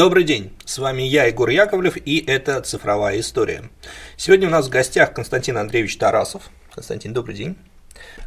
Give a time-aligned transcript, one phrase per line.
[0.00, 3.68] Добрый день, с вами я, Егор Яковлев, и это «Цифровая история».
[4.16, 6.44] Сегодня у нас в гостях Константин Андреевич Тарасов.
[6.74, 7.54] Константин, добрый день.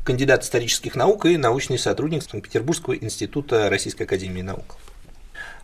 [0.03, 4.77] Кандидат исторических наук и научный сотрудник Санкт-Петербургского института Российской академии наук.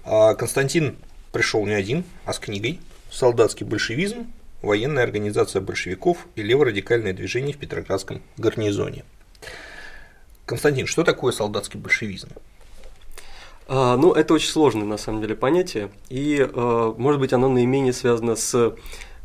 [0.03, 0.97] А, Константин
[1.31, 2.79] пришел не один, а с книгой
[3.11, 4.33] «Солдатский большевизм.
[4.63, 9.05] Военная организация большевиков и леворадикальное движение в Петроградском гарнизоне».
[10.47, 12.29] Константин, что такое солдатский большевизм?
[13.71, 17.93] А, ну, это очень сложное, на самом деле, понятие, и, а, может быть, оно наименее
[17.93, 18.73] связано с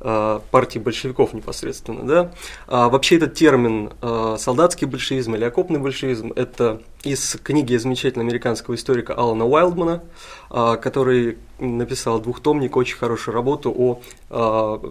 [0.00, 2.02] а, партией большевиков непосредственно.
[2.02, 2.32] Да?
[2.66, 3.90] А вообще этот термин
[4.36, 10.02] солдатский большевизм или окопный большевизм– это из книги замечательного американского историка Алана Уайлдмана,
[10.50, 13.74] который написал двухтомник, очень хорошую работу
[14.30, 14.82] о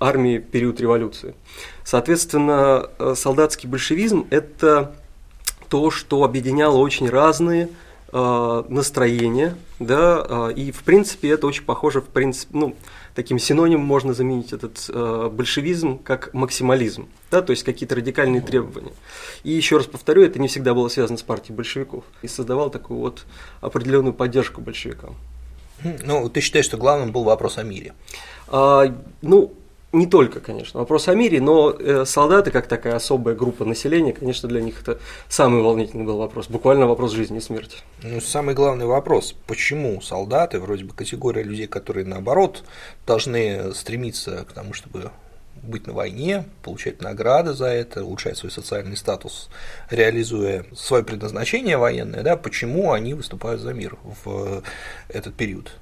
[0.00, 1.36] армии период революции.
[1.84, 4.96] Соответственно, солдатский большевизм– это
[5.68, 7.68] то, что объединяло очень разные
[8.12, 12.76] настроение, да, э, и в принципе это очень похоже, в принципе, ну,
[13.14, 18.92] таким синонимом можно заменить этот э, большевизм как максимализм, да, то есть какие-то радикальные требования.
[19.42, 23.00] И еще раз повторю, это не всегда было связано с партией большевиков, и создавал такую
[23.00, 23.26] вот
[23.60, 25.16] определенную поддержку большевикам.
[26.04, 27.92] Ну, ты считаешь, что главным был вопрос о мире?
[28.48, 28.84] А,
[29.20, 29.52] ну,
[29.96, 34.48] не только, конечно, вопрос о мире, но э, солдаты, как такая особая группа населения, конечно,
[34.48, 37.78] для них это самый волнительный был вопрос, буквально вопрос жизни и смерти.
[38.02, 42.62] Ну, самый главный вопрос, почему солдаты, вроде бы категория людей, которые наоборот
[43.06, 45.10] должны стремиться к тому, чтобы
[45.62, 49.48] быть на войне, получать награды за это, улучшать свой социальный статус,
[49.90, 54.62] реализуя свое предназначение военное, да, почему они выступают за мир в
[55.08, 55.72] этот период?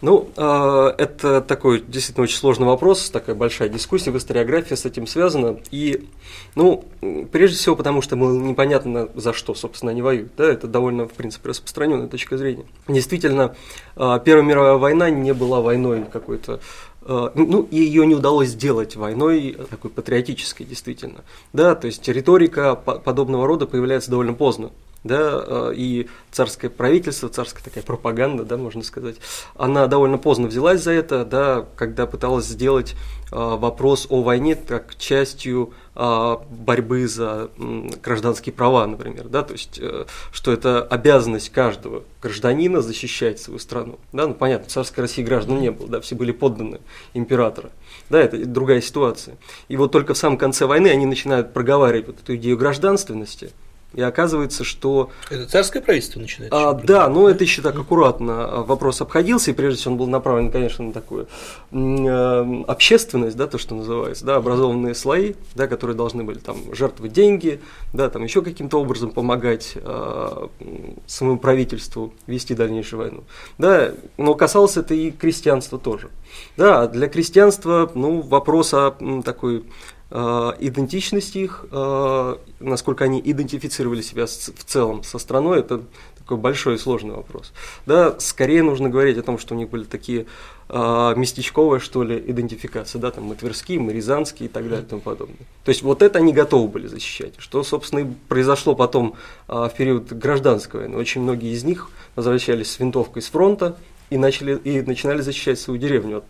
[0.00, 5.08] Ну, а, это такой действительно очень сложный вопрос, такая большая дискуссия в историографии с этим
[5.08, 5.58] связана.
[5.72, 6.08] И,
[6.54, 6.84] ну,
[7.32, 10.32] прежде всего, потому что мы непонятно за что, собственно, они воюют.
[10.36, 12.64] Да, это довольно, в принципе, распространенная точка зрения.
[12.86, 13.56] Действительно,
[13.96, 16.60] а, Первая мировая война не была войной какой-то
[17.02, 21.24] а, ну, и ее не удалось сделать войной такой патриотической, действительно.
[21.52, 24.70] Да, то есть риторика подобного рода появляется довольно поздно
[25.04, 29.16] да, э, и царское правительство, царская такая пропаганда, да, можно сказать,
[29.54, 32.94] она довольно поздно взялась за это, да, когда пыталась сделать
[33.30, 37.50] э, вопрос о войне как частью э, борьбы за
[38.02, 39.80] гражданские права, например, да, то есть,
[40.32, 45.70] что это обязанность каждого гражданина защищать свою страну, да, ну, понятно, царской России граждан не
[45.70, 46.80] было, да, все были подданы
[47.14, 47.70] императора,
[48.10, 49.36] да, это другая ситуация.
[49.68, 53.52] И вот только в самом конце войны они начинают проговаривать вот эту идею гражданственности,
[53.94, 55.10] и оказывается, что…
[55.30, 56.52] Это царское правительство начинает?
[56.52, 60.06] А, да, но это еще так аккуратно а, вопрос обходился, и прежде всего он был
[60.06, 61.26] направлен, конечно, на такую
[61.72, 67.14] э, общественность, да, то, что называется, да, образованные слои, да, которые должны были там жертвовать
[67.14, 67.60] деньги,
[67.94, 70.46] да, там еще каким-то образом помогать э,
[71.06, 73.24] самому правительству вести дальнейшую войну.
[73.56, 76.10] Да, но касалось это и крестьянства тоже.
[76.58, 78.94] Да, для крестьянства, ну, вопрос о
[79.24, 79.64] такой
[80.10, 85.82] идентичность их, э, насколько они идентифицировали себя в целом со страной, это
[86.16, 87.52] такой большой и сложный вопрос.
[87.84, 90.24] Да, скорее нужно говорить о том, что у них были такие
[90.70, 94.88] э, местечковая, что ли, идентификация, да, там мы Тверские, мы Рязанские и так далее и
[94.88, 95.36] тому подобное.
[95.64, 99.14] То есть вот это они готовы были защищать, что, собственно, и произошло потом
[99.46, 100.96] в период гражданской войны.
[100.96, 103.76] Очень многие из них возвращались с винтовкой с фронта
[104.08, 106.24] и, начали, и начинали защищать свою деревню от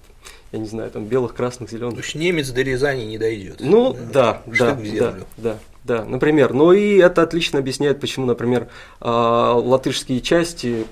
[0.53, 1.97] я не знаю, там белых, красных, зеленых.
[1.97, 3.57] То есть немец до Рязани не дойдет.
[3.61, 6.55] Ну да, да, да, да, да, например.
[6.55, 8.69] Но и это отлично объясняет, почему, например,
[9.01, 10.87] а, латышские части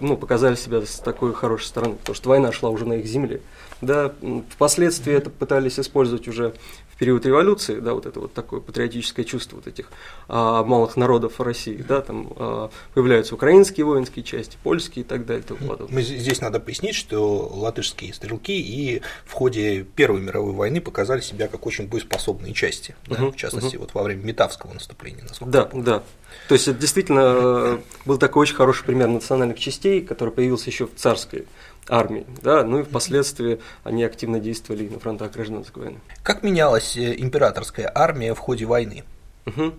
[0.00, 3.40] ну, показали себя с такой хорошей стороны, потому что война шла уже на их земле.
[3.80, 4.12] Да,
[4.50, 6.54] впоследствии это пытались использовать уже
[6.98, 9.90] период революции, да, вот это вот такое патриотическое чувство вот этих
[10.26, 15.44] а, малых народов России, да, там а, появляются украинские воинские части, польские и так далее.
[15.44, 20.80] И тому Мы здесь надо пояснить, что латышские стрелки и в ходе Первой мировой войны
[20.80, 23.84] показали себя как очень боеспособные части, да, угу, в частности, угу.
[23.84, 25.24] вот во время Метавского наступления.
[25.40, 26.02] Да, да.
[26.48, 30.86] То есть это действительно э, был такой очень хороший пример национальных частей, который появился еще
[30.86, 31.46] в царской
[31.88, 36.00] армии, да, ну и впоследствии они активно действовали на фронтах гражданской войны.
[36.22, 39.04] Как менялась э, императорская армия в ходе войны?
[39.46, 39.72] Угу.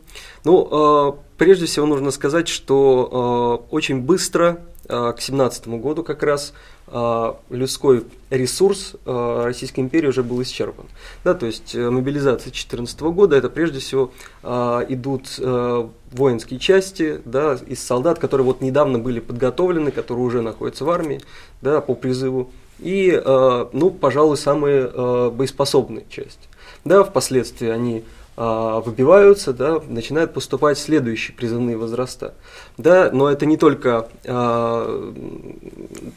[0.45, 4.59] Ну, э, прежде всего нужно сказать, что э, очень быстро,
[4.89, 6.53] к 17 году как раз,
[6.87, 10.85] э, людской ресурс э, Российской империи уже был исчерпан.
[11.23, 14.11] Да, то есть э, мобилизация 2014 года это прежде всего
[14.43, 20.41] э, идут э, воинские части да, из солдат, которые вот недавно были подготовлены, которые уже
[20.41, 21.21] находятся в армии
[21.61, 22.49] да, по призыву.
[22.79, 26.47] И, э, ну, пожалуй, самые э, боеспособные части.
[26.85, 28.05] Да, впоследствии они
[28.39, 32.33] выбиваются, да, начинают поступать следующие призывные возраста.
[32.77, 35.13] Да, но это не только а,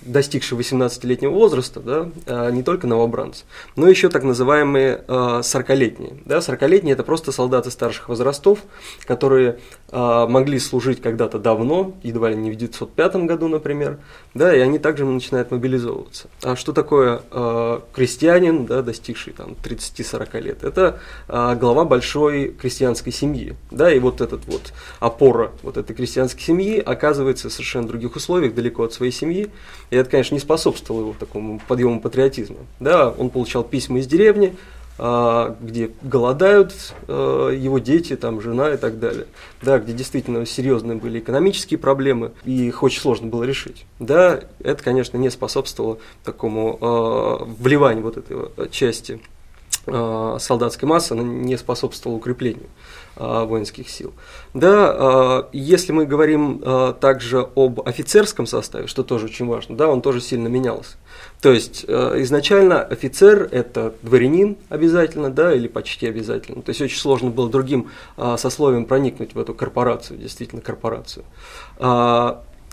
[0.02, 6.14] достигшие 18-летнего возраста, да, а не только новобранцы, но еще так называемые а, 40-летние.
[6.24, 8.60] Да, 40-летние это просто солдаты старших возрастов,
[9.04, 9.58] которые
[9.90, 13.98] а, могли служить когда-то давно, едва ли не в 1905 году, например,
[14.34, 16.28] да, и они также начинают мобилизовываться.
[16.42, 20.64] А что такое э, крестьянин, да, достигший там 30-40 лет?
[20.64, 26.42] Это э, глава большой крестьянской семьи, да, и вот этот вот опора вот этой крестьянской
[26.42, 29.48] семьи оказывается в совершенно других условиях, далеко от своей семьи,
[29.90, 34.54] и это, конечно, не способствовало его такому подъему патриотизма, да, он получал письма из деревни,
[34.98, 36.74] а, где голодают
[37.08, 39.26] э, его дети, там, жена и так далее,
[39.62, 43.86] да, где действительно серьезные были экономические проблемы, и их очень сложно было решить.
[43.98, 49.41] Да, это, конечно, не способствовало такому э, вливанию вот этой части э,
[49.84, 52.68] солдатской массы, она не способствовала укреплению
[53.16, 54.12] воинских сил.
[54.54, 56.62] Да, если мы говорим
[57.00, 60.96] также об офицерском составе, что тоже очень важно, да, он тоже сильно менялся.
[61.42, 66.62] То есть э, изначально офицер это дворянин обязательно, да, или почти обязательно.
[66.62, 71.24] То есть очень сложно было другим э, сословием проникнуть в эту корпорацию, действительно корпорацию.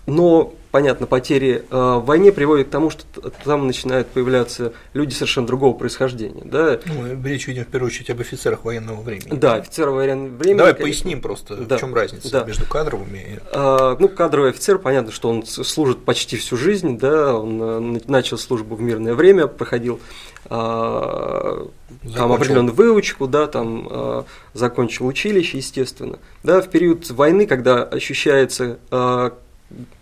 [0.10, 3.04] Но, понятно, потери э, в войне приводят к тому, что
[3.44, 6.42] там начинают появляться люди совершенно другого происхождения.
[6.44, 6.80] Да?
[6.86, 9.38] Ну, речь идет в первую очередь об офицерах военного времени.
[9.38, 10.58] Да, офицеры военного времени.
[10.58, 10.86] Давай конечно.
[10.86, 11.78] поясним просто, да.
[11.78, 12.44] в чем разница да.
[12.44, 13.40] между кадровыми и.
[13.52, 18.38] А, ну, кадровый офицер, понятно, что он служит почти всю жизнь, да, он э, начал
[18.38, 20.00] службу в мирное время, проходил
[20.46, 21.68] а,
[22.16, 26.18] там определенную выучку, да, там а, закончил училище, естественно.
[26.44, 28.80] Да, в период войны, когда ощущается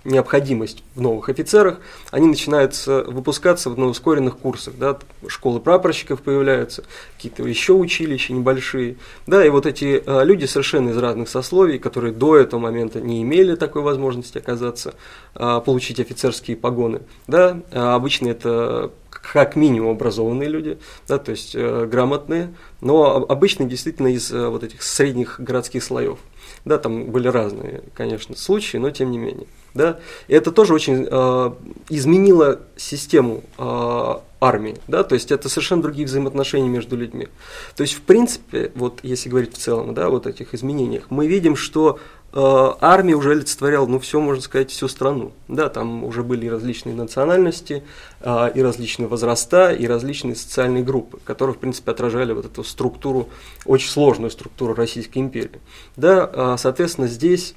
[0.04, 1.80] необходимость в новых офицерах,
[2.12, 4.98] они начинают выпускаться на ускоренных курсах, да,
[5.28, 6.84] школы прапорщиков появляются,
[7.16, 12.14] какие-то еще училища небольшие, да, и вот эти а, люди совершенно из разных сословий, которые
[12.14, 14.94] до этого момента не имели такой возможности оказаться,
[15.36, 20.78] а, получить офицерские погоны, да, а обычно это как минимум образованные люди,
[21.08, 26.20] да, то есть э, грамотные, но обычно действительно из э, вот этих средних городских слоев.
[26.68, 29.48] Да, там были разные, конечно, случаи, но тем не менее.
[29.74, 30.00] Да?
[30.28, 31.52] И это тоже очень э,
[31.90, 37.28] изменило систему э, армии, да, то есть это совершенно другие взаимоотношения между людьми.
[37.76, 41.56] То есть, в принципе, вот если говорить в целом, да, вот этих изменениях, мы видим,
[41.56, 42.00] что
[42.34, 46.94] армия уже олицетворяла, ну, все, можно сказать, всю страну, да, там уже были и различные
[46.94, 47.84] национальности,
[48.20, 53.30] э, и различные возраста, и различные социальные группы, которые, в принципе, отражали вот эту структуру,
[53.66, 55.60] очень сложную структуру Российской империи,
[55.96, 57.56] да, э, соответственно, здесь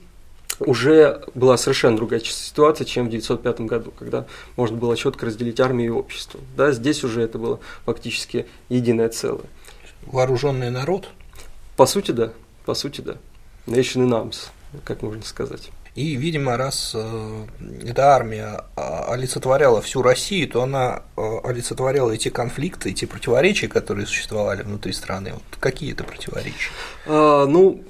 [0.61, 4.27] уже была совершенно другая ситуация, чем в 1905 году, когда
[4.57, 6.41] можно было четко разделить армию и общество.
[6.57, 9.47] Да, здесь уже это было фактически единое целое.
[10.07, 11.09] Вооруженный народ?
[11.77, 12.33] По сути, да.
[12.67, 13.17] По сути, да.
[13.67, 14.49] Nation in arms,
[14.85, 15.71] как можно сказать.
[15.97, 17.47] И, видимо, раз э,
[17.85, 24.07] эта армия а, олицетворяла всю Россию, то она э, олицетворяла эти конфликты, эти противоречия, которые
[24.07, 25.33] существовали внутри страны.
[25.35, 26.71] Вот какие это противоречия?
[27.07, 27.83] А, ну,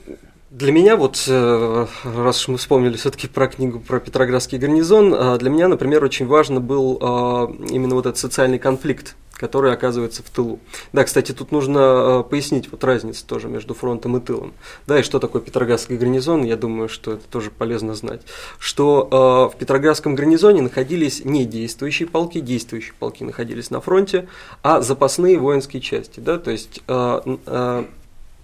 [0.51, 5.39] для меня, вот, э, раз уж мы вспомнили все-таки про книгу про Петроградский гарнизон, э,
[5.39, 10.31] для меня, например, очень важно был э, именно вот этот социальный конфликт, который оказывается в
[10.31, 10.61] тылу.
[10.93, 14.53] Да, кстати, тут нужно пояснить вот разницу тоже между фронтом и тылом.
[14.87, 18.23] Да, и что такое Петроградский гарнизон, я думаю, что это тоже полезно знать.
[18.59, 24.29] Что в Петроградском гарнизоне находились не действующие полки, действующие полки находились на фронте,
[24.63, 26.21] а запасные воинские части.
[26.21, 26.83] Да, то есть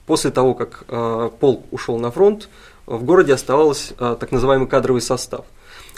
[0.06, 2.49] После того, как э, полк ушел на фронт,
[2.87, 5.44] в городе оставался э, так называемый кадровый состав.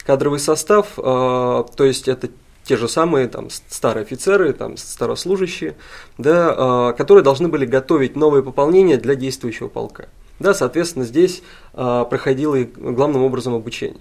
[0.04, 2.30] Кадровый состав, э, то есть это
[2.68, 5.74] те же самые там, старые офицеры, там, старослужащие,
[6.18, 10.08] да, которые должны были готовить новые пополнения для действующего полка.
[10.38, 14.00] Да, соответственно, здесь проходило главным образом обучение.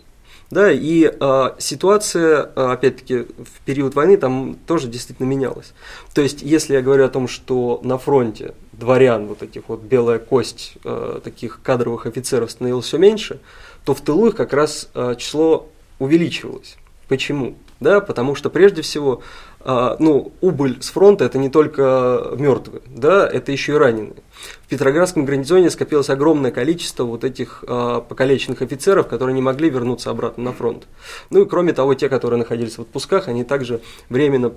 [0.50, 5.74] Да, и э, ситуация, опять-таки, в период войны там тоже действительно менялась.
[6.14, 10.20] То есть, если я говорю о том, что на фронте дворян, вот этих вот белая
[10.20, 13.42] кость э, таких кадровых офицеров становилось все меньше,
[13.84, 15.68] то в тылу их как раз э, число
[16.00, 16.78] увеличивалось.
[17.10, 17.58] Почему?
[17.80, 19.22] Да, потому что прежде всего,
[19.62, 24.24] э, ну, убыль с фронта это не только мертвые, да, это еще и раненые.
[24.66, 30.10] В Петроградском гарнизоне скопилось огромное количество вот этих э, покалеченных офицеров, которые не могли вернуться
[30.10, 30.88] обратно на фронт.
[31.30, 34.50] Ну и кроме того, те, которые находились в отпусках, они также временно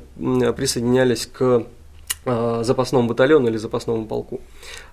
[0.53, 1.67] присоединялись к
[2.27, 4.43] Э, запасному батальону или запасному полку.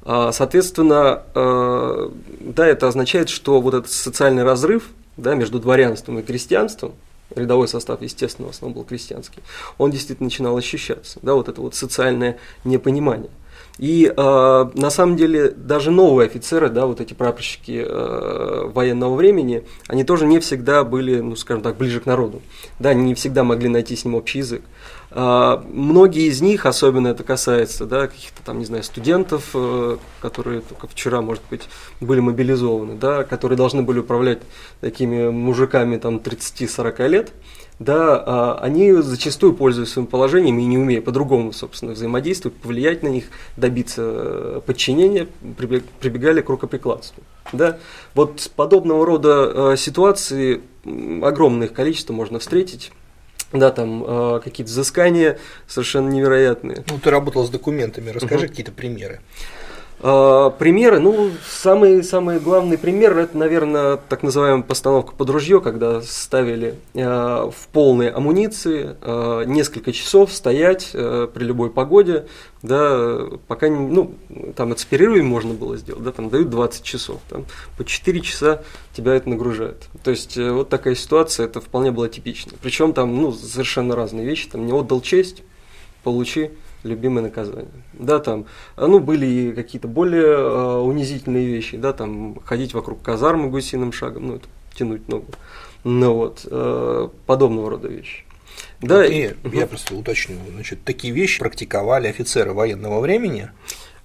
[0.04, 6.94] А, соответственно, да, это означает, что вот этот социальный разрыв да, между дворянством и крестьянством,
[7.36, 9.44] рядовой состав, естественно, в основном был крестьянский,
[9.78, 13.32] он действительно начинал ощущаться, да, вот это вот социальное непонимание.
[13.78, 19.64] И э, на самом деле даже новые офицеры, да, вот эти прапорщики э, военного времени,
[19.88, 22.42] они тоже не всегда были, ну, скажем так, ближе к народу.
[22.80, 24.64] Да, они не всегда могли найти с ним общий язык.
[25.12, 30.62] Э, многие из них, особенно это касается, да, каких-то там, не знаю, студентов, э, которые
[30.62, 31.70] только вчера, может быть,
[32.02, 34.40] были мобилизованы, да, которые должны были управлять
[34.82, 37.32] такими мужиками там 30-40 лет,
[37.80, 43.08] да, а, они зачастую пользуются своим положением и не умея по-другому, собственно, взаимодействовать, повлиять на
[43.08, 45.28] них, добиться э, подчинения,
[46.00, 47.22] прибегали к рукоприкладству.
[47.54, 47.78] Да?
[48.16, 50.62] Вот подобного рода э, ситуации
[51.22, 52.92] огромное количество можно встретить.
[53.54, 56.84] Да, там э, какие-то взыскания совершенно невероятные.
[56.90, 58.50] Ну, ты работал с документами, расскажи угу.
[58.50, 59.22] какие-то примеры.
[60.00, 66.02] А, примеры, ну, самый, самый главный пример, это, наверное, так называемая постановка под ружье, когда
[66.02, 72.28] ставили э, в полной амуниции э, несколько часов стоять э, при любой погоде,
[72.62, 74.14] да, пока, не, ну,
[74.56, 78.62] там перерывами можно было сделать, да, там дают 20 часов, там по 4 часа
[78.96, 79.88] тебя это нагружает.
[80.04, 82.52] То есть вот такая ситуация, это вполне было типично.
[82.62, 85.42] Причем там, ну, совершенно разные вещи, там не отдал честь,
[86.04, 86.52] получи
[86.88, 87.68] любимое наказание.
[87.94, 93.50] Да, там, ну, были и какие-то более э, унизительные вещи, да, там, ходить вокруг казармы
[93.50, 95.28] гусиным шагом, ну, это тянуть ногу.
[95.84, 98.24] Ну, вот, э, подобного рода вещи.
[98.82, 99.56] Да, и, угу.
[99.56, 103.52] я просто уточню, значит, такие вещи практиковали офицеры военного времени?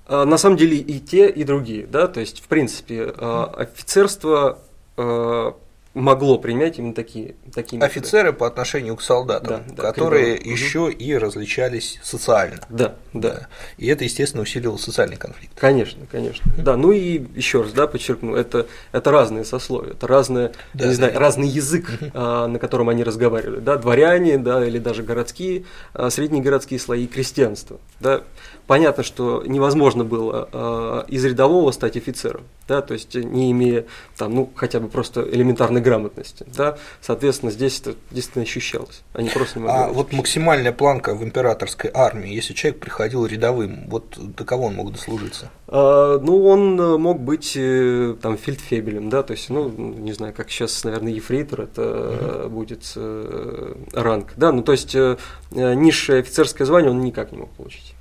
[0.08, 4.58] На самом деле и те, и другие, да, то есть, в принципе, э, офицерство
[4.96, 5.52] э,
[5.94, 8.38] могло принять именно такие, такие Офицеры методы.
[8.38, 10.56] по отношению к солдатам, да, да, которые криминал.
[10.56, 10.90] еще угу.
[10.90, 12.60] и различались социально.
[12.70, 13.48] Да, да, да.
[13.76, 15.52] И это, естественно, усиливало социальный конфликт.
[15.58, 16.50] Конечно, конечно.
[16.56, 20.90] Да, ну и еще раз, да, подчеркну, это, это разные сословия, это разные, да, не
[20.90, 21.20] да, знаю, да.
[21.20, 23.60] разный язык, а, на котором они разговаривали.
[23.60, 27.78] Да, дворяне, да, или даже городские, а, средние городские слои крестьянства.
[28.00, 28.22] Да.
[28.72, 33.84] Понятно, что невозможно было а, из рядового стать офицером, да, то есть не имея
[34.16, 39.58] там, ну, хотя бы просто элементарной грамотности, да, соответственно, здесь это действительно ощущалось, они просто
[39.58, 39.78] не могли.
[39.78, 44.76] А вот максимальная планка в императорской армии, если человек приходил рядовым, вот до кого он
[44.76, 45.50] мог дослужиться?
[45.68, 50.32] А, ну, он э, мог быть э, там фельдфебелем, да, то есть, ну, не знаю,
[50.34, 52.54] как сейчас, наверное, ефрейтор это угу.
[52.54, 54.96] будет э, ранг, да, ну, то есть
[55.50, 57.94] низшее офицерское звание он никак не мог получить.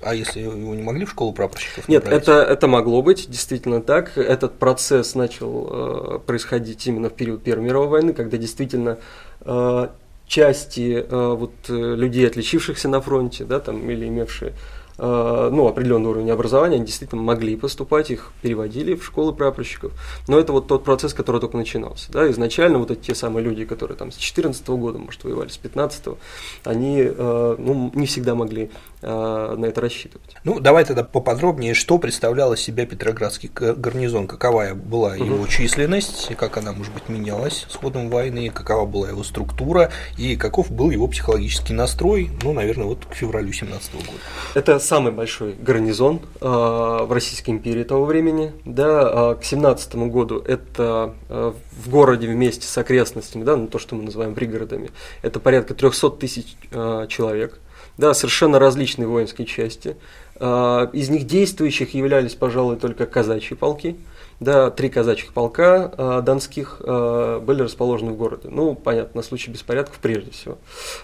[0.00, 1.88] А если его не могли в школу прапорщиков?
[1.88, 4.16] Нет, это, это могло быть действительно так.
[4.16, 8.98] Этот процесс начал э, происходить именно в период Первой мировой войны, когда действительно
[9.40, 9.88] э,
[10.26, 14.54] части э, вот, э, людей, отличившихся на фронте, да, там, или имевшие
[15.00, 19.92] Э, ну, определенный уровень образования, они действительно могли поступать, их переводили в школы прапорщиков.
[20.26, 22.10] Но это вот тот процесс, который только начинался.
[22.10, 22.28] Да?
[22.32, 26.16] Изначально вот эти те самые люди, которые там с 14 года, может, воевали с 15
[26.64, 28.70] они э, ну, не всегда могли
[29.02, 30.34] на это рассчитывать.
[30.44, 35.24] Ну, давай тогда поподробнее, что представлял из себя Петроградский гарнизон, какова была угу.
[35.24, 40.36] его численность, как она, может быть, менялась с ходом войны, какова была его структура и
[40.36, 44.08] каков был его психологический настрой, ну, наверное, вот к февралю 17 года.
[44.54, 48.52] Это самый большой гарнизон э, в Российской империи того времени.
[48.64, 53.78] Да, э, к 17 году это э, в городе вместе с окрестностями, да, ну, то,
[53.78, 54.90] что мы называем пригородами,
[55.22, 57.58] это порядка 300 тысяч э, человек.
[57.98, 59.96] Да, совершенно различные воинские части.
[60.36, 63.96] Э, из них действующих являлись, пожалуй, только казачьи полки.
[64.40, 68.48] Да, три казачьих полка э, донских э, были расположены в городе.
[68.48, 70.58] Ну, понятно, на случай беспорядков прежде всего.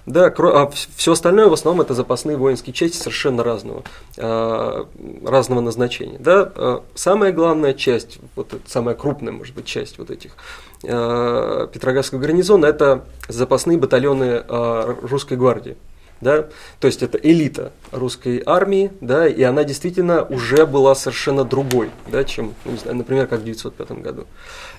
[0.06, 3.82] Да, а все остальное в основном это запасные воинские части совершенно разного,
[4.16, 4.84] э,
[5.26, 6.18] разного назначения.
[6.20, 10.36] Да, э, самая главная часть, вот самая крупная, может быть, часть вот этих
[10.84, 15.76] э, Петроградского гарнизона это запасные батальоны э, русской гвардии
[16.20, 16.46] да,
[16.80, 22.24] то есть это элита русской армии, да, и она действительно уже была совершенно другой, да,
[22.24, 24.26] чем, ну, не знаю, например, как в 1905 году.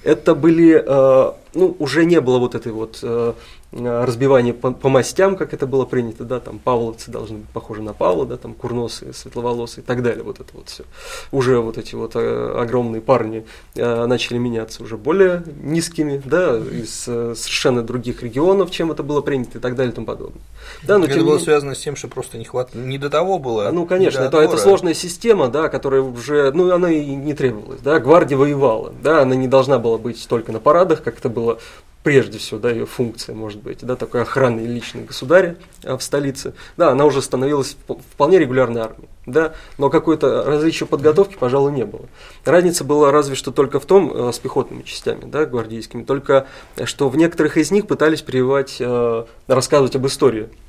[0.04, 3.34] Это были, э, ну, уже не было вот этой вот э,
[3.76, 7.94] разбивание по, по мастям, как это было принято, да, там павловцы должны быть похожи на
[7.94, 10.84] Павла, да, там курносые, светловолосые и так далее, вот это вот все.
[11.32, 17.06] Уже вот эти вот э, огромные парни э, начали меняться уже более низкими, да, из
[17.08, 20.42] э, совершенно других регионов, чем это было принято и так далее и тому подобное.
[20.84, 23.70] Да, но это было связано с тем, что просто не хватало, не до того было.
[23.72, 28.00] Ну, конечно, это, это сложная система, да, которая уже, ну, она и не требовалась, да,
[28.00, 31.60] гвардия воевала, да, она не должна была быть только на парадах, как это было
[32.06, 36.54] прежде всего, да, ее функция, может быть, да, такой охраны личной государя а, в столице,
[36.78, 37.76] да, она уже становилась
[38.14, 42.06] вполне регулярной армией, да, но какой-то различия подготовки, пожалуй, не было.
[42.46, 46.46] Разница была разве что только в том, э, с пехотными частями, да, гвардейскими, только
[46.84, 50.65] что в некоторых из них пытались прививать, э, рассказывать об истории Э,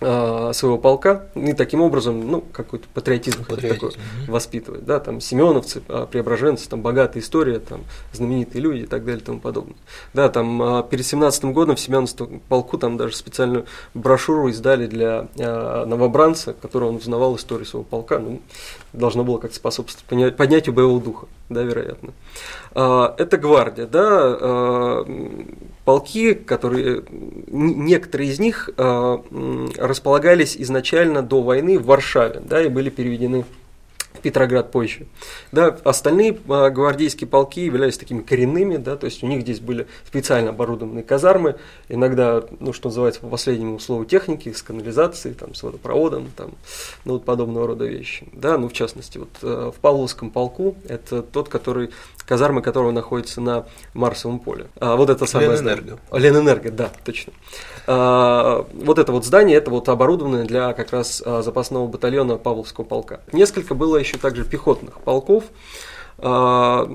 [0.00, 4.32] своего полка и таким образом ну какой-то патриотизм, патриотизм такой угу.
[4.32, 9.20] воспитывать да там семеновцы а, преображенцы там богатая история там знаменитые люди и так далее
[9.20, 9.76] и тому подобное
[10.14, 15.28] да там а, перед семнадцатым годом в семеновском полку там даже специальную брошюру издали для
[15.38, 18.40] а, новобранца которого он узнавал историю своего полка ну
[18.94, 22.12] должно было как-то способствовать поднятию боевого духа да вероятно
[22.72, 25.04] это гвардия да
[25.90, 27.02] полки, которые
[27.48, 29.18] некоторые из них э,
[29.76, 33.44] располагались изначально до войны в Варшаве, да, и были переведены
[34.22, 35.06] Петроград позже.
[35.52, 39.86] Да, остальные а, гвардейские полки являлись такими коренными, да, то есть у них здесь были
[40.06, 41.56] специально оборудованные казармы,
[41.88, 46.52] иногда, ну, что называется, по последнему слову техники, с канализацией, там, с водопроводом, там,
[47.04, 48.26] ну, вот подобного рода вещи.
[48.32, 51.90] Да, ну, в частности, вот э, в Павловском полку, это тот, который,
[52.26, 54.66] казармы которого находится на Марсовом поле.
[54.78, 55.98] А, вот это самое Ленэнерго.
[56.12, 57.32] Ленэнерго, да, точно.
[57.86, 62.84] А, вот это вот здание, это вот оборудованное для как раз а, запасного батальона Павловского
[62.84, 63.20] полка.
[63.32, 65.44] Несколько было еще также пехотных полков,
[66.18, 66.90] а,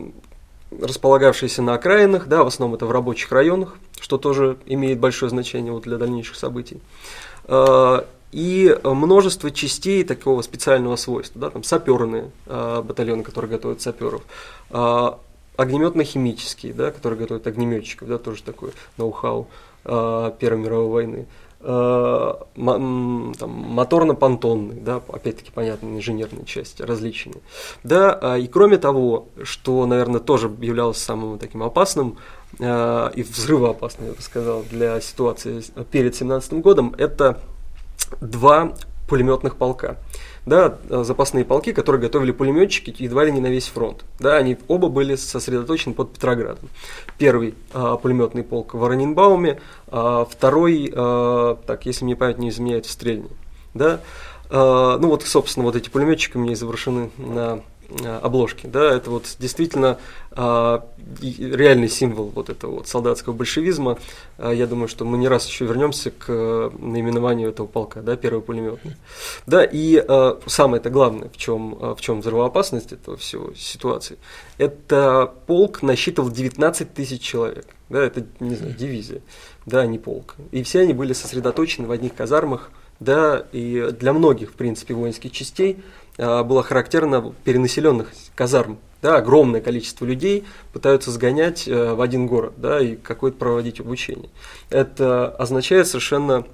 [0.72, 5.72] располагавшиеся на окраинах, да, в основном это в рабочих районах, что тоже имеет большое значение
[5.72, 6.82] вот для дальнейших событий.
[7.46, 14.24] А, и множество частей такого специального свойства, да, там саперные а, батальоны, которые готовят саперов,
[14.70, 19.48] огнеметно-химические, да, которые готовят огнеметчиков, да, тоже такой ноу-хау
[19.84, 21.28] Первой мировой войны.
[21.68, 27.42] Э, моторно-понтонный, да, опять-таки, понятно, инженерные части различные.
[27.84, 32.20] Да, а, и кроме того, что, наверное, тоже являлось самым таким опасным,
[32.60, 37.40] э, и взрывоопасным, я бы сказал, для ситуации перед 17 годом, это
[38.22, 38.76] два
[39.10, 39.98] пулеметных полка
[40.46, 44.06] да, э, запасные полки, которые готовили пулеметчики едва ли не на весь фронт.
[44.20, 46.70] Да, они оба были сосредоточены под Петроградом.
[47.18, 52.86] Первый а, пулеметный полк в Вороненбауме, а второй, а, так, если мне память не изменяет,
[52.86, 53.30] в Стрельне.
[53.74, 54.02] Да?
[54.50, 57.62] А, ну вот, собственно, вот эти пулеметчики мне изображены на Э,
[58.22, 58.68] обложки.
[58.68, 59.98] Да, это вот действительно
[60.32, 60.86] а,
[61.22, 63.98] реальный символ вот этого вот солдатского большевизма.
[64.38, 68.16] А, я думаю, что мы не раз еще вернемся к э, наименованию этого полка, да,
[68.16, 68.96] первый пулеметный.
[69.46, 74.18] Да, и а, самое это главное, в чем, в чем взрывоопасность этого всего ситуации,
[74.58, 77.68] это полк насчитывал 19 тысяч человек.
[77.90, 79.22] Да, это, не знаю, дивизия,
[79.66, 80.36] да, не полк.
[80.52, 85.32] И все они были сосредоточены в одних казармах, да, и для многих, в принципе, воинских
[85.32, 85.84] частей
[86.18, 88.78] а, было характерно перенаселенных казарм.
[89.02, 94.30] Да, огромное количество людей пытаются сгонять э, в один город да, и какое-то проводить обучение.
[94.72, 96.46] Это означает совершенно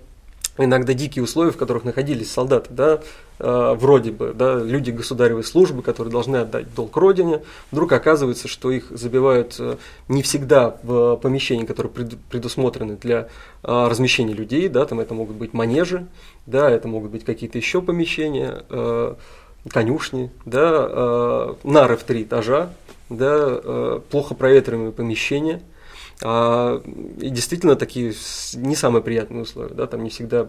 [0.58, 3.02] иногда дикие условия, в которых находились солдаты, да,
[3.40, 8.72] э, вроде бы, да, люди государевой службы, которые должны отдать долг родине, вдруг оказывается, что
[8.72, 11.94] их забивают э, не всегда в помещения, которые
[12.30, 13.30] предусмотрены для
[13.64, 16.08] э, размещения людей, да, там это могут быть манежи,
[16.46, 18.64] да, это могут быть какие-то еще помещения,
[19.70, 22.70] конюшни, да, э, нары в три этажа,
[23.10, 25.62] да, э, плохо проветриваемые помещения.
[26.24, 26.82] А,
[27.20, 28.14] и действительно такие
[28.54, 30.48] не самые приятные условия, да, там не всегда.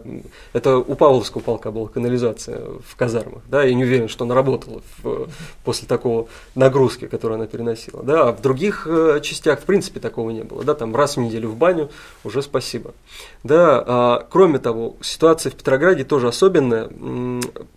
[0.53, 4.83] Это у Павловского полка была канализация в казармах, да, я не уверен, что она работала
[5.01, 5.29] в,
[5.63, 10.29] после такого нагрузки, которую она переносила, да, а в других э, частях в принципе такого
[10.29, 11.89] не было, да, там раз в неделю в баню
[12.23, 12.93] уже спасибо,
[13.43, 13.83] да.
[13.85, 16.89] А, кроме того, ситуация в Петрограде тоже особенная,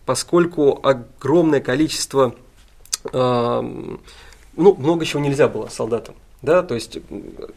[0.05, 2.35] поскольку огромное количество,
[3.11, 6.15] а, ну много чего нельзя было солдатам
[6.47, 6.99] да, то есть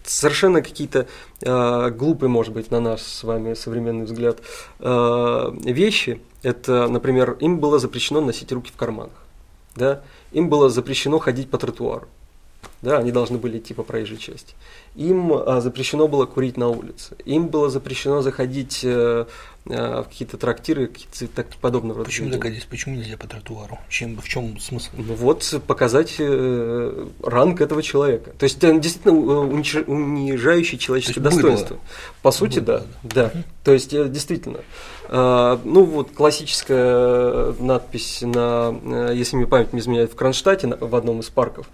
[0.04, 1.06] совершенно какие-то
[1.42, 4.40] э, глупые, может быть, на наш с вами современный взгляд
[4.80, 6.20] э, вещи.
[6.42, 9.14] Это, например, им было запрещено носить руки в карманах,
[9.76, 12.08] да, им было запрещено ходить по тротуару,
[12.82, 14.56] да, они должны были идти по проезжей части.
[14.96, 19.26] Им а, запрещено было курить на улице, им было запрещено заходить э,
[19.70, 22.10] в какие-то трактиры, какие-то так, подобного рода.
[22.10, 22.66] Почему доходить?
[22.68, 23.78] Почему нельзя по тротуару?
[23.88, 24.90] Чем, в чем смысл?
[24.98, 28.32] Ну вот показать э, ранг этого человека.
[28.32, 31.76] То есть действительно э, унижающий человеческое достоинство.
[31.76, 31.84] Было.
[32.24, 33.32] По сути, было, да, да.
[33.34, 33.44] да.
[33.64, 34.62] То есть э, действительно.
[35.08, 41.20] Э, ну вот классическая надпись на, если мне память не изменяет, в Кронштадте в одном
[41.20, 41.68] из парков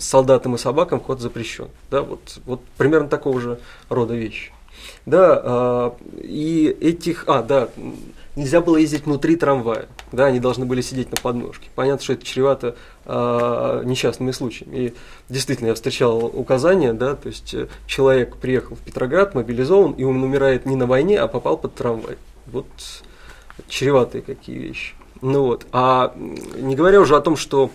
[0.00, 1.68] солдатам и собакам вход запрещен.
[1.88, 4.50] Да, вот, вот примерно такого же рода вещи.
[5.06, 7.68] Да, э, и этих, а, да,
[8.36, 11.68] нельзя было ездить внутри трамвая, да, они должны были сидеть на подножке.
[11.74, 14.76] Понятно, что это чревато э, несчастными случаями.
[14.76, 14.94] И
[15.28, 20.22] действительно, я встречал указания, да, то есть э, человек приехал в Петроград, мобилизован, и он
[20.22, 22.16] умирает не на войне, а попал под трамвай.
[22.46, 22.66] Вот
[23.68, 24.94] чреватые какие вещи.
[25.20, 27.70] Ну вот, а не говоря уже о том, что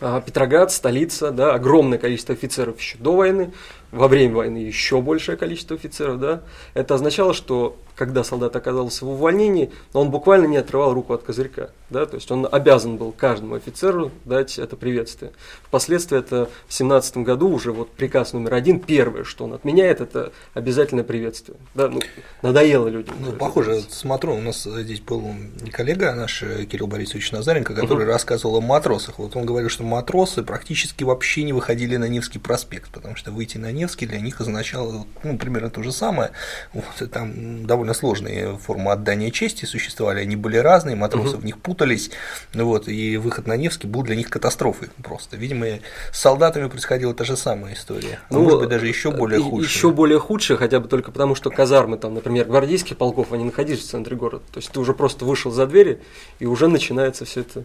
[0.00, 3.52] а, Петроград, столица, да, огромное количество офицеров еще до войны,
[3.94, 6.42] во время войны еще большее количество офицеров, да,
[6.74, 11.70] это означало, что когда солдат оказался в увольнении, он буквально не отрывал руку от козырька,
[11.90, 15.32] да, то есть он обязан был каждому офицеру дать это приветствие.
[15.62, 20.32] Впоследствии это в 17 году уже вот приказ номер один, первое, что он отменяет, это
[20.54, 22.00] обязательное приветствие, да, ну,
[22.42, 23.14] надоело людям.
[23.20, 25.24] Ну, похоже, смотрю, у нас здесь был
[25.72, 28.10] коллега наш Кирилл Борисович Назаренко, который uh-huh.
[28.10, 32.90] рассказывал о матросах, вот он говорил, что матросы практически вообще не выходили на Невский проспект,
[32.90, 36.32] потому что выйти на Невский для них означало, ну, примерно то же самое,
[36.72, 41.42] вот, там довольно довольно сложные формы отдания чести существовали, они были разные, матросы угу.
[41.42, 42.10] в них путались,
[42.54, 45.36] ну вот, и выход на Невский был для них катастрофой просто.
[45.36, 45.66] Видимо,
[46.10, 49.68] с солдатами происходила та же самая история, а ну, может быть, даже еще более худшая.
[49.68, 53.80] Еще более худшая, хотя бы только потому, что казармы, там, например, гвардейских полков, они находились
[53.80, 56.00] в центре города, то есть ты уже просто вышел за двери,
[56.38, 57.64] и уже начинается все это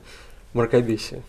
[0.54, 1.24] мракобесие.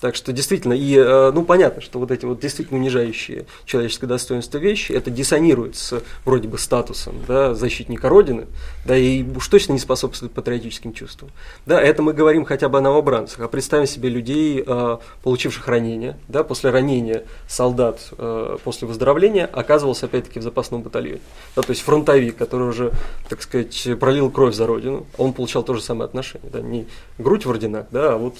[0.00, 4.56] Так что действительно, и э, ну понятно, что вот эти вот действительно унижающие человеческое достоинство
[4.56, 8.46] вещи, это диссонирует с вроде бы статусом да, защитника Родины,
[8.86, 11.30] да, и уж точно не способствует патриотическим чувствам.
[11.66, 16.18] Да, это мы говорим хотя бы о новобранцах, а представим себе людей, э, получивших ранения,
[16.28, 21.20] да, после ранения солдат э, после выздоровления оказывался опять-таки в запасном батальоне.
[21.54, 22.92] Да, то есть фронтовик, который уже,
[23.28, 26.48] так сказать, пролил кровь за Родину, он получал то же самое отношение.
[26.50, 26.86] Да, не
[27.18, 28.38] грудь в орденах, да, а вот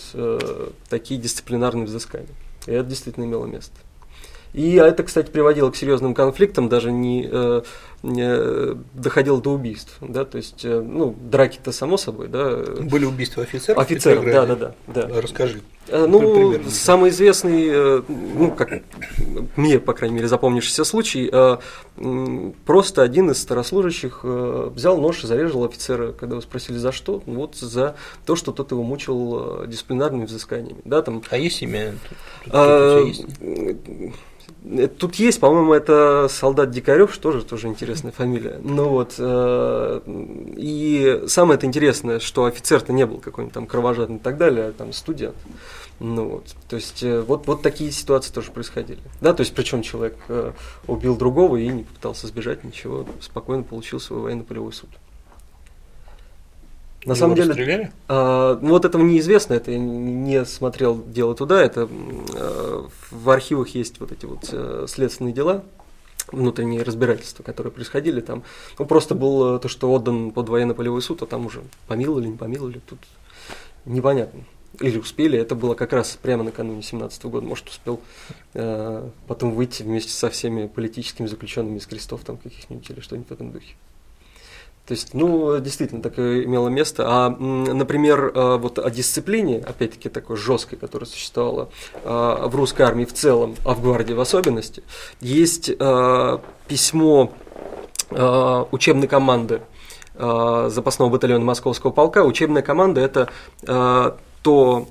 [0.88, 2.28] такие дисциплины дисциплинарные взыскания.
[2.66, 3.74] И это действительно имело место.
[4.52, 7.62] И это, кстати, приводило к серьезным конфликтам, даже не, э,
[8.02, 9.96] не э, доходило до убийств.
[10.00, 10.24] Да?
[10.24, 12.56] То есть, э, ну, драки-то само собой, да.
[12.80, 13.78] Были убийства офицеров?
[13.80, 15.20] Офицеров, да, да, да, да.
[15.20, 15.60] Расскажи.
[15.90, 16.70] Ну, примерно.
[16.70, 18.82] самый известный, ну, как
[19.56, 21.30] мне, по крайней мере, запомнившийся случай,
[22.64, 27.22] просто один из старослужащих взял нож и зарезал офицера, когда его спросили, за что?
[27.26, 30.80] Ну, вот за то, что тот его мучил дисциплинарными взысканиями.
[30.84, 31.94] Да, там, а есть имя?
[32.44, 33.24] Тут, а, есть?
[34.64, 38.60] Э, тут есть, по-моему, это солдат Дикарев, что тоже тоже интересная фамилия.
[38.62, 40.00] Ну вот, э,
[40.56, 44.72] и самое это интересное, что офицер-то не был какой-нибудь там кровожадный и так далее, а
[44.72, 45.36] там студент.
[46.00, 49.00] Ну вот, то есть э, вот, вот такие ситуации тоже происходили.
[49.20, 50.52] Да, то есть причем человек э,
[50.86, 54.88] убил другого и не пытался сбежать, ничего, спокойно получил свой военно-полевой суд.
[57.04, 57.92] На самом деле, расстреляли?
[58.08, 61.86] А, ну вот этого неизвестно, это я не смотрел дело туда, это
[62.34, 65.64] а, в архивах есть вот эти вот а, следственные дела,
[66.32, 68.42] внутренние разбирательства, которые происходили там.
[68.78, 72.80] Ну просто был то, что отдан под военно-полевой суд, а там уже помиловали, не помиловали,
[72.86, 72.98] тут
[73.84, 74.44] непонятно.
[74.78, 78.00] Или успели, это было как раз прямо накануне 17 года, может успел
[78.54, 83.32] э, потом выйти вместе со всеми политическими заключенными из крестов там каких-нибудь или что-нибудь в
[83.32, 83.74] этом духе.
[84.90, 87.04] То есть, ну, действительно, такое имело место.
[87.06, 91.68] А, например, э, вот о дисциплине, опять-таки, такой жесткой, которая существовала
[92.02, 94.82] э, в русской армии в целом, а в гвардии в особенности,
[95.20, 97.32] есть э, письмо
[98.10, 99.60] учебной команды
[100.16, 102.24] запасного батальона Московского полка.
[102.24, 103.28] Учебная команда– это
[104.42, 104.88] то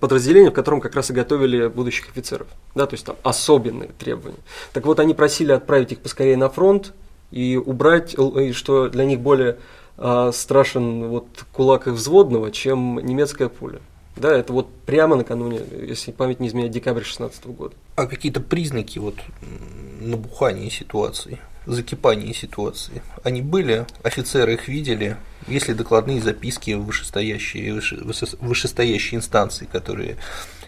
[0.00, 2.46] подразделение, в котором как раз и готовили будущих офицеров.
[2.74, 4.38] Да, то есть там особенные требования.
[4.72, 6.92] Так вот, они просили отправить их поскорее на фронт,
[7.32, 9.56] и убрать, и что для них более
[9.96, 13.80] а, страшен вот кулак их взводного, чем немецкая пуля.
[14.16, 17.74] Да, это вот прямо накануне, если память не изменяет, декабрь 16 года.
[17.96, 19.14] А какие-то признаки вот
[20.00, 27.80] набухания ситуации, закипания ситуации, они были, офицеры их видели, есть ли докладные записки вышестоящие,
[28.40, 30.16] вышестоящие инстанции, которые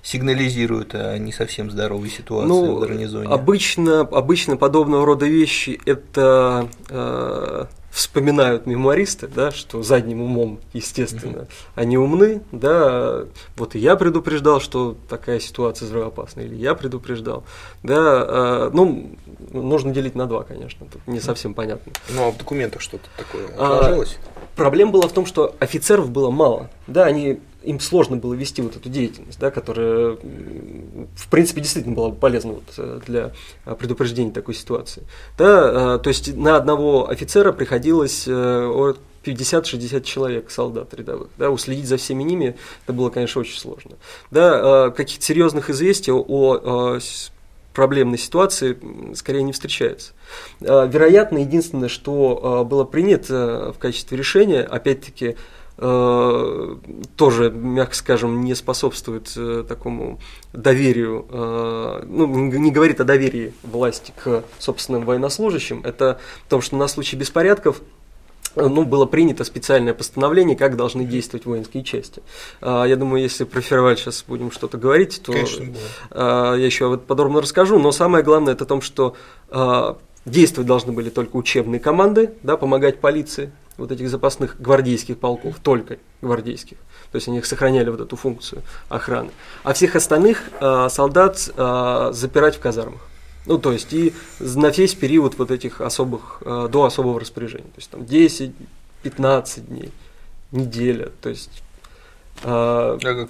[0.04, 3.28] сигнализируют о не совсем здоровой ситуации ну, в гарнизоне?
[3.28, 11.48] Обычно, обычно подобного рода вещи это э, вспоминают мемуаристы, да, что задним умом, естественно, mm-hmm.
[11.76, 13.24] они умны, да,
[13.56, 17.44] вот и я предупреждал, что такая ситуация взрывоопасна, или я предупреждал,
[17.82, 19.10] да, э, ну,
[19.52, 21.92] нужно делить на два, конечно, тут не совсем понятно.
[22.10, 24.18] Ну, а в документах что-то такое отложилось?
[24.22, 28.62] А, проблема была в том, что офицеров было мало, да, они им сложно было вести
[28.62, 30.16] вот эту деятельность, да, которая,
[31.16, 33.32] в принципе, действительно была полезна вот э, для
[33.64, 35.02] э, предупреждения такой ситуации.
[35.38, 41.28] Да, э, то есть на одного офицера приходилось 50-60 человек, солдат рядовых.
[41.38, 43.92] Да, уследить за всеми ними, это было, конечно, очень сложно.
[44.30, 46.98] Да, каких-то серьезных известий о
[47.72, 48.78] проблемной ситуации
[49.14, 50.12] скорее не встречается.
[50.60, 55.36] Вероятно, единственное, что было принято в качестве решения, опять-таки,
[55.76, 60.20] тоже, мягко скажем, не способствует э, такому
[60.52, 66.76] доверию, э, ну, не говорит о доверии власти к собственным военнослужащим, это в том, что
[66.76, 67.80] на случай беспорядков
[68.54, 72.22] ну, было принято специальное постановление, как должны действовать воинские части.
[72.60, 75.66] А, я думаю, если про февраль сейчас будем что-то говорить, то Конечно,
[76.10, 77.80] а, я еще подробно расскажу.
[77.80, 79.16] Но самое главное это о том, что
[80.24, 85.98] действовать должны были только учебные команды, да, помогать полиции, вот этих запасных гвардейских полков, только
[86.22, 86.78] гвардейских.
[87.12, 89.30] То есть они их сохраняли вот эту функцию охраны.
[89.62, 90.50] А всех остальных
[90.88, 93.00] солдат запирать в казармах.
[93.46, 97.68] Ну, то есть и на весь период вот этих особых, э, до особого распоряжения.
[97.68, 98.52] То есть там 10,
[99.02, 99.90] 15 дней,
[100.50, 101.10] неделя.
[101.20, 101.62] То есть
[102.42, 103.28] э, а как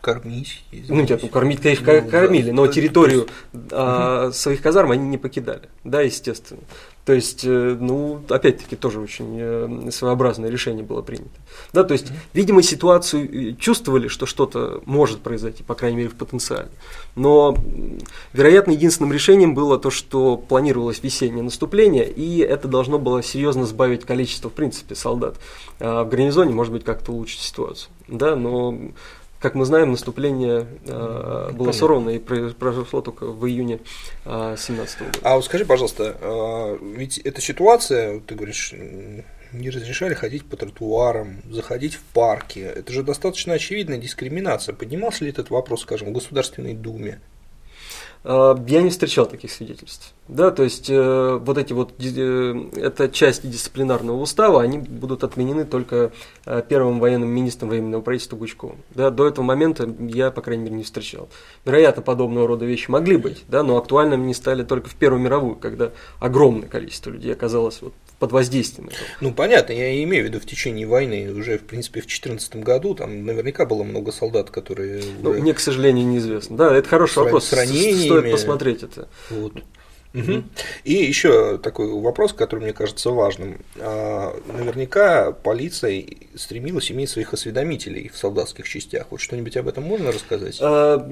[0.00, 0.64] кормить?
[0.88, 3.72] Ну, нет, ну, кормить, конечно, ну, кормили, да, но территорию есть...
[3.72, 4.32] угу.
[4.32, 6.60] своих казарм они не покидали, да, естественно.
[7.04, 11.28] То есть, э, ну, опять-таки, тоже очень э, своеобразное решение было принято.
[11.72, 16.14] Да, то есть, видимо, ситуацию э, чувствовали, что что-то может произойти, по крайней мере, в
[16.14, 16.68] потенциале.
[17.14, 17.58] Но,
[18.32, 24.04] вероятно, единственным решением было то, что планировалось весеннее наступление, и это должно было серьезно сбавить
[24.04, 25.36] количество, в принципе, солдат.
[25.80, 27.90] А в гарнизоне, может быть, как-то улучшить ситуацию.
[28.08, 28.78] Да, но
[29.44, 33.80] как мы знаем, наступление э, было сорвано и произошло только в июне
[34.24, 35.18] 2017 э, года.
[35.22, 38.72] А вот скажи, пожалуйста, э, ведь эта ситуация, ты говоришь,
[39.52, 42.60] не разрешали ходить по тротуарам, заходить в парки.
[42.60, 44.74] Это же достаточно очевидная дискриминация.
[44.74, 47.20] Поднимался ли этот вопрос, скажем, в Государственной Думе?
[48.24, 50.14] Э, я не встречал таких свидетельств.
[50.26, 55.66] Да, то есть э, вот эти вот, э, эта часть дисциплинарного устава, они будут отменены
[55.66, 56.12] только
[56.46, 58.78] э, первым военным министром временного правительства Гучковым.
[58.94, 61.28] Да, до этого момента я, по крайней мере, не встречал.
[61.66, 65.56] Вероятно, подобного рода вещи могли быть, да, но актуальными они стали только в Первую мировую,
[65.56, 67.92] когда огромное количество людей оказалось вот
[68.24, 69.04] под воздействием этого.
[69.20, 72.94] Ну, понятно, я имею в виду в течение войны, уже, в принципе, в 2014 году,
[72.94, 75.02] там наверняка было много солдат, которые...
[75.20, 76.56] Ну, мне, к сожалению, неизвестно.
[76.56, 77.48] Да, это хороший с, вопрос.
[77.48, 78.06] С ранениями.
[78.06, 79.10] Стоит посмотреть это.
[79.28, 79.52] Вот.
[80.14, 80.44] Угу.
[80.84, 83.60] И еще такой вопрос, который мне кажется важным.
[83.78, 86.04] А, наверняка полиция
[86.36, 89.06] стремилась иметь своих осведомителей в солдатских частях.
[89.10, 90.58] Вот что-нибудь об этом можно рассказать?
[90.60, 91.04] А,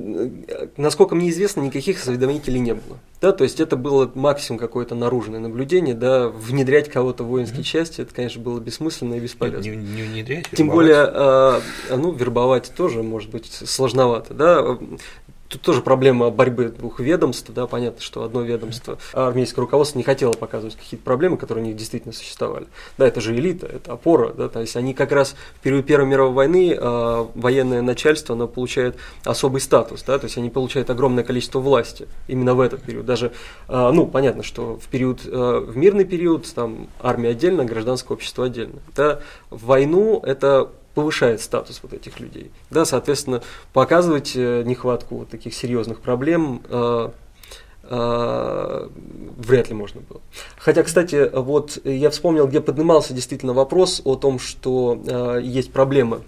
[0.77, 2.99] насколько мне известно, никаких осведомителей не было.
[3.21, 7.73] Да, то есть это было максимум какое-то наружное наблюдение, да, внедрять кого-то в воинские mm
[7.73, 9.69] части, это, конечно, было бессмысленно и бесполезно.
[9.69, 14.79] Не, не внедрять, Тем более, а, ну, вербовать тоже, может быть, сложновато, да.
[15.53, 20.33] Тут тоже проблема борьбы двух ведомств, да, понятно, что одно ведомство, армейское руководство не хотело
[20.33, 22.67] показывать какие-то проблемы, которые у них действительно существовали.
[22.97, 26.09] Да, это же элита, это опора, да, то есть они как раз в период Первой
[26.09, 31.23] мировой войны э, военное начальство, оно получает особый статус, да, то есть они получают огромное
[31.23, 33.05] количество власти именно в этот период.
[33.05, 33.33] Даже,
[33.69, 38.47] э, ну, понятно, что в период, э, в мирный период, там, армия отдельно, гражданское общество
[38.47, 38.79] отдельно.
[38.97, 42.50] Да, в войну это повышает статус вот этих людей.
[42.70, 47.11] Да, соответственно, показывать э, нехватку вот таких серьезных проблем э,
[47.85, 48.88] э,
[49.38, 50.20] вряд ли можно было.
[50.57, 56.22] Хотя, кстати, вот я вспомнил, где поднимался действительно вопрос о том, что э, есть проблемы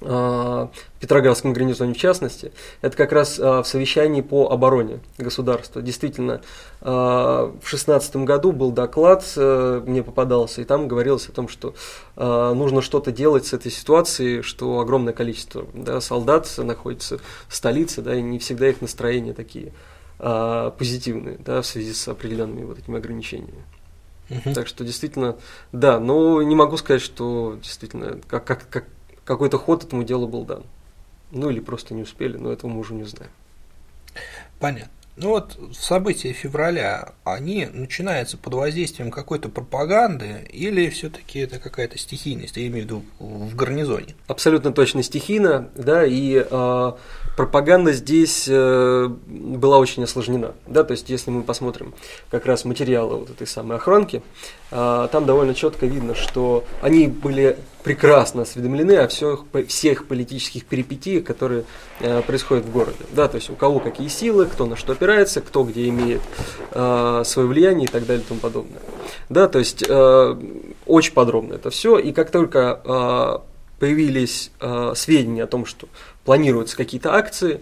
[0.00, 5.82] в Петроградском гарнизоне в частности, это как раз в совещании по обороне государства.
[5.82, 6.40] Действительно,
[6.80, 11.74] в 2016 году был доклад, мне попадался, и там говорилось о том, что
[12.16, 18.14] нужно что-то делать с этой ситуацией, что огромное количество да, солдат находится в столице, да,
[18.14, 19.72] и не всегда их настроения такие
[20.18, 23.64] позитивные да, в связи с определенными вот этими ограничениями.
[24.30, 24.52] Угу.
[24.52, 25.36] Так что действительно,
[25.72, 28.84] да, но не могу сказать, что действительно, как, как, как
[29.28, 30.64] какой-то ход этому делу был дан.
[31.30, 33.30] Ну или просто не успели, но этого мы уже не знаем.
[34.58, 34.90] Понятно.
[35.20, 42.56] Ну вот события февраля, они начинаются под воздействием какой-то пропаганды или все-таки это какая-то стихийность,
[42.56, 44.14] я имею в виду в гарнизоне?
[44.28, 46.92] Абсолютно точно стихийно, да, и э,
[47.36, 51.94] пропаганда здесь э, была очень осложнена, да, то есть если мы посмотрим
[52.30, 54.22] как раз материалы вот этой самой охранки,
[54.70, 61.24] э, там довольно четко видно, что они были прекрасно осведомлены о всех, всех политических перипетиях,
[61.24, 61.64] которые
[62.00, 62.98] э, происходят в городе.
[63.12, 66.20] Да, то есть у кого какие силы, кто на что опирается, кто где имеет
[66.72, 68.82] э, свое влияние и так далее и тому подобное.
[69.30, 70.36] Да, то есть э,
[70.84, 71.98] очень подробно это все.
[71.98, 73.38] И как только э,
[73.78, 75.88] появились э, сведения о том, что
[76.26, 77.58] планируются какие-то акции,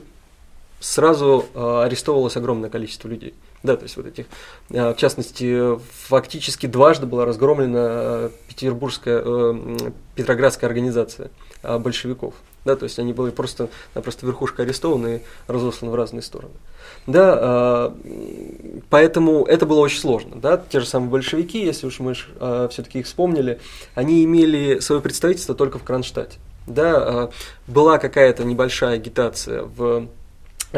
[0.80, 3.32] сразу э, арестовывалось огромное количество людей.
[3.62, 4.26] Да, то есть вот этих,
[4.70, 9.76] э, в частности, фактически дважды была разгромлена э, петербургская, э,
[10.14, 11.30] петроградская организация
[11.62, 12.34] большевиков.
[12.64, 16.54] Да, то есть они были просто, просто верхушка арестованы и разосланы в разные стороны.
[17.06, 17.92] Да,
[18.90, 20.36] поэтому это было очень сложно.
[20.36, 20.56] Да?
[20.68, 23.60] Те же самые большевики, если уж мы все-таки их вспомнили,
[23.94, 26.38] они имели свое представительство только в Кронштадте.
[26.66, 27.30] Да,
[27.68, 30.08] была какая-то небольшая агитация в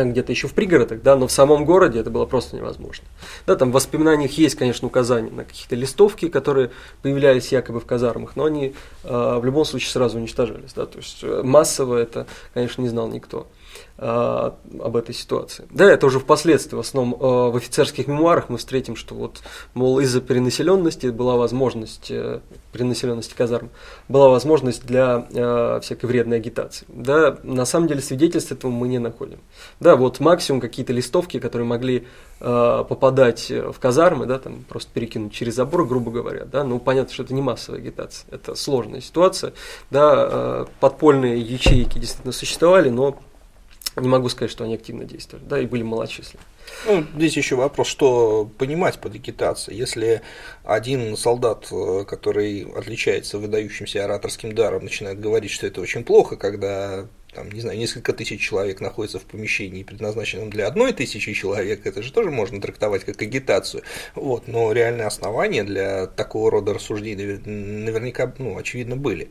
[0.04, 3.04] где-то еще в пригородах, да, но в самом городе это было просто невозможно.
[3.46, 6.70] Да, там в воспоминаниях есть, конечно, указания на какие-то листовки, которые
[7.02, 11.18] появлялись якобы в казармах, но они э, в любом случае сразу уничтожались, да, то есть
[11.22, 13.46] э, массово это, конечно, не знал никто.
[14.00, 15.66] А, об этой ситуации.
[15.70, 19.40] Да, это уже впоследствии, в основном а, в офицерских мемуарах мы встретим, что вот,
[19.74, 22.38] мол, из-за перенаселенности была возможность, э,
[22.72, 23.70] перенаселенности казарм,
[24.08, 26.86] была возможность для э, всякой вредной агитации.
[26.86, 29.40] Да, на самом деле свидетельств этого мы не находим.
[29.80, 32.06] Да, вот максимум какие-то листовки, которые могли
[32.38, 37.12] э, попадать в казармы, да, там просто перекинуть через забор, грубо говоря, да, ну понятно,
[37.12, 39.54] что это не массовая агитация, это сложная ситуация,
[39.90, 43.18] да, подпольные ячейки действительно существовали, но
[44.00, 46.42] не могу сказать, что они активно действовали, да, и были малочисленны.
[46.86, 49.78] Ну, здесь еще вопрос, что понимать под агитацией.
[49.78, 50.22] Если
[50.64, 57.06] один солдат, э, который отличается выдающимся ораторским даром, начинает говорить, что это очень плохо, когда
[57.38, 62.02] там, не знаю, несколько тысяч человек находятся в помещении, предназначенном для одной тысячи человек, это
[62.02, 63.84] же тоже можно трактовать как агитацию.
[64.16, 69.28] Вот, но реальные основания для такого рода рассуждений наверняка, ну, очевидно, были.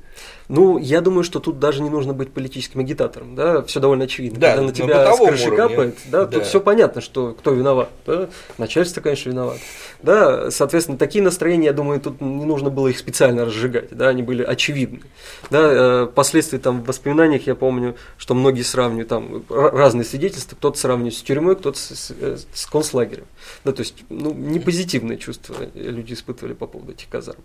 [0.47, 4.39] Ну, я думаю, что тут даже не нужно быть политическим агитатором, да, все довольно очевидно.
[4.39, 7.89] Да, Когда на тебя с крыши капает, да, да, тут все понятно, что кто виноват.
[8.05, 8.29] Да?
[8.57, 9.57] Начальство, конечно, виноват.
[10.01, 14.21] Да, соответственно, такие настроения, я думаю, тут не нужно было их специально разжигать, да, они
[14.21, 15.01] были очевидны.
[15.49, 20.77] Да, э, последствия там в воспоминаниях, я помню, что многие сравнивают там разные свидетельства, кто-то
[20.77, 22.37] сравнивает с тюрьмой, кто-то с, с, э,
[22.71, 23.25] концлагерем.
[23.65, 27.41] Да, то есть, ну, не позитивные чувства люди испытывали по поводу этих казарм.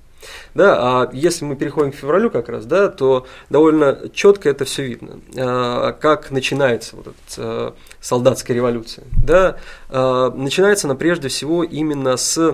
[0.55, 4.85] Да, а если мы переходим к февралю как раз, да, то довольно четко это все
[4.85, 9.05] видно, а, как начинается вот эта солдатская революция.
[9.25, 9.57] Да,
[9.89, 12.52] начинается она прежде всего именно с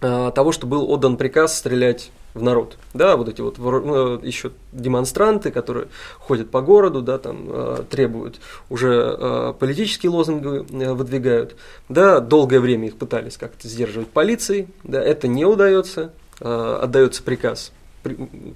[0.00, 2.76] того, что был отдан приказ стрелять в народ.
[2.94, 9.54] Да, вот эти вот ну, еще демонстранты, которые ходят по городу, да, там требуют, уже
[9.58, 10.46] политические лозунги
[10.92, 11.56] выдвигают.
[11.88, 17.72] Да, долгое время их пытались как-то сдерживать полицией, да, это не удается, отдается приказ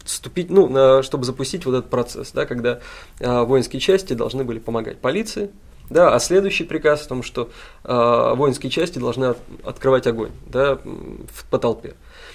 [0.04, 2.78] вступить, ну, чтобы запустить вот этот процесс, да, когда
[3.18, 5.50] воинские части должны были помогать полиции,
[5.90, 7.50] да, а следующий приказ о том, что
[7.84, 11.94] а, воинские части должны от, открывать огонь да, в, по толпе.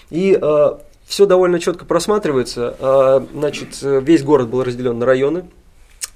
[0.10, 2.76] И а, все довольно четко просматривается.
[2.80, 5.46] А, значит, весь город был разделен на районы,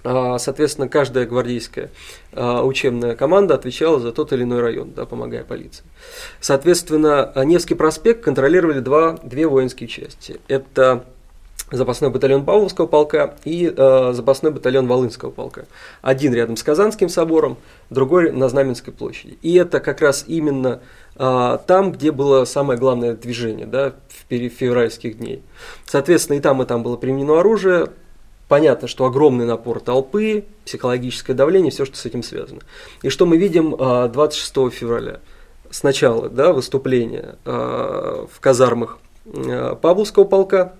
[0.04, 1.91] соответственно, каждая гвардейская
[2.34, 5.84] учебная команда отвечала за тот или иной район, да, помогая полиции.
[6.39, 10.41] Соответственно, Невский проспект контролировали два, две воинские части.
[10.48, 11.06] Это
[11.71, 15.65] запасной батальон Павловского полка и э, запасной батальон Волынского полка.
[16.01, 17.57] Один рядом с Казанским собором,
[17.89, 19.38] другой на Знаменской площади.
[19.41, 20.81] И это как раз именно
[21.15, 25.41] э, там, где было самое главное движение да, в февральских дней.
[25.86, 27.89] Соответственно, и там, и там было применено оружие,
[28.51, 32.60] Понятно, что огромный напор толпы, психологическое давление, все, что с этим связано.
[33.01, 35.21] И что мы видим 26 а, февраля?
[35.69, 40.73] Сначала да, выступление а, в казармах а, Павловского полка,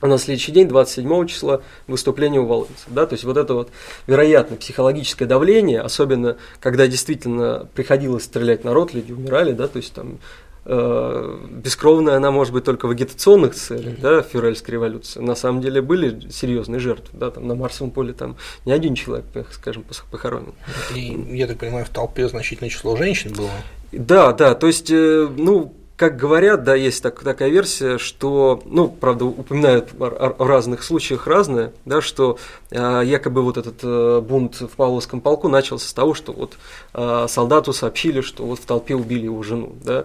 [0.00, 2.86] а на следующий день, 27 числа, выступление у Волынцев.
[2.88, 3.06] Да?
[3.06, 3.70] То есть вот это вот,
[4.06, 10.18] вероятно, психологическое давление, особенно когда действительно приходилось стрелять народ, люди умирали, да, то есть там
[10.66, 15.20] э, бескровная она может быть только в агитационных целях, да, февральской революции.
[15.20, 19.24] На самом деле были серьезные жертвы, да, там на Марсовом поле там не один человек,
[19.52, 20.52] скажем, похоронен.
[20.94, 23.50] И, я так понимаю, в толпе значительное число женщин было?
[23.92, 28.88] Да, да, то есть, э, ну, как говорят, да, есть так, такая версия, что, ну,
[28.88, 32.38] правда, упоминают о, разных случаях разное, да, что
[32.70, 36.58] э, якобы вот этот э, бунт в Павловском полку начался с того, что вот
[36.92, 40.04] э, солдату сообщили, что вот в толпе убили его жену, да,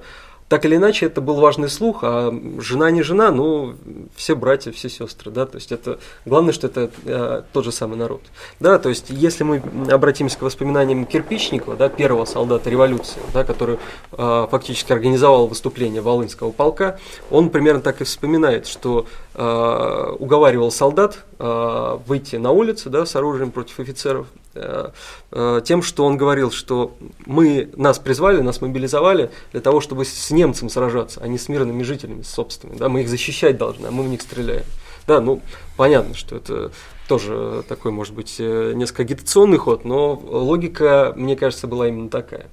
[0.52, 3.76] так или иначе, это был важный слух, а жена не жена, ну,
[4.18, 7.98] все братья, все сестры, да, то есть это, главное, что это э, тот же самый
[7.98, 8.20] народ,
[8.60, 13.78] да, то есть если мы обратимся к воспоминаниям Кирпичникова, да, первого солдата революции, да, который
[14.12, 21.20] э, фактически организовал выступление Волынского полка, он примерно так и вспоминает, что э, уговаривал солдат
[21.42, 24.90] выйти на улицу, да, с оружием против офицеров, Э,
[25.32, 26.94] э, тем, что он говорил, что
[27.26, 31.84] мы, нас призвали, нас мобилизовали для того, чтобы с немцем сражаться, а не с мирными
[31.84, 32.78] жителями собственными.
[32.78, 34.66] Да, мы их защищать должны, а мы в них стреляем.
[35.08, 35.42] Да, ну,
[35.78, 36.72] понятно, что это
[37.08, 42.48] тоже такой, может быть, э, несколько агитационный ход, но логика, мне кажется, была именно такая.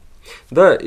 [0.50, 0.78] Да,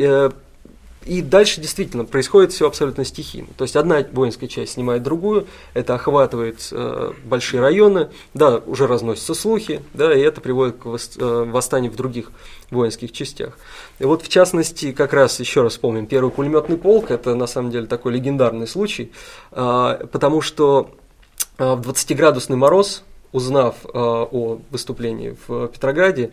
[1.05, 3.47] и дальше действительно происходит все абсолютно стихийно.
[3.57, 9.33] То есть одна воинская часть снимает другую, это охватывает э, большие районы, да, уже разносятся
[9.33, 12.31] слухи, да, и это приводит к э, восстанию в других
[12.69, 13.57] воинских частях.
[13.99, 17.71] И вот в частности, как раз еще раз вспомним, первый пулеметный полк, это на самом
[17.71, 19.11] деле такой легендарный случай,
[19.51, 20.91] э, потому что
[21.57, 26.31] э, в 20-градусный мороз узнав э, о выступлении в Петрограде,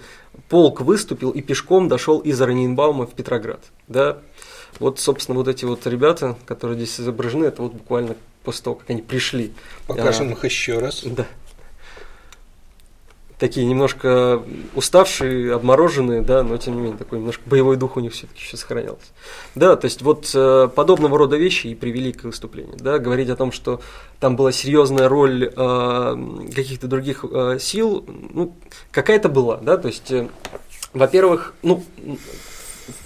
[0.49, 3.61] полк выступил и пешком дошел из Ораниенбаума в Петроград.
[3.87, 4.19] Да?
[4.79, 8.91] Вот, собственно, вот эти вот ребята, которые здесь изображены, это вот буквально после того, как
[8.91, 9.53] они пришли.
[9.87, 11.03] Покажем а, их еще раз.
[11.05, 11.26] Да
[13.39, 14.43] такие немножко
[14.74, 18.57] уставшие, обмороженные, да, но тем не менее такой немножко боевой дух у них все-таки еще
[18.57, 19.07] сохранялся.
[19.55, 22.76] Да, то есть вот э, подобного рода вещи и привели к выступлению.
[22.79, 23.81] Да, говорить о том, что
[24.18, 28.55] там была серьезная роль э, каких-то других э, сил, ну,
[28.91, 30.29] какая-то была, да, то есть, э,
[30.93, 31.85] во-первых, ну,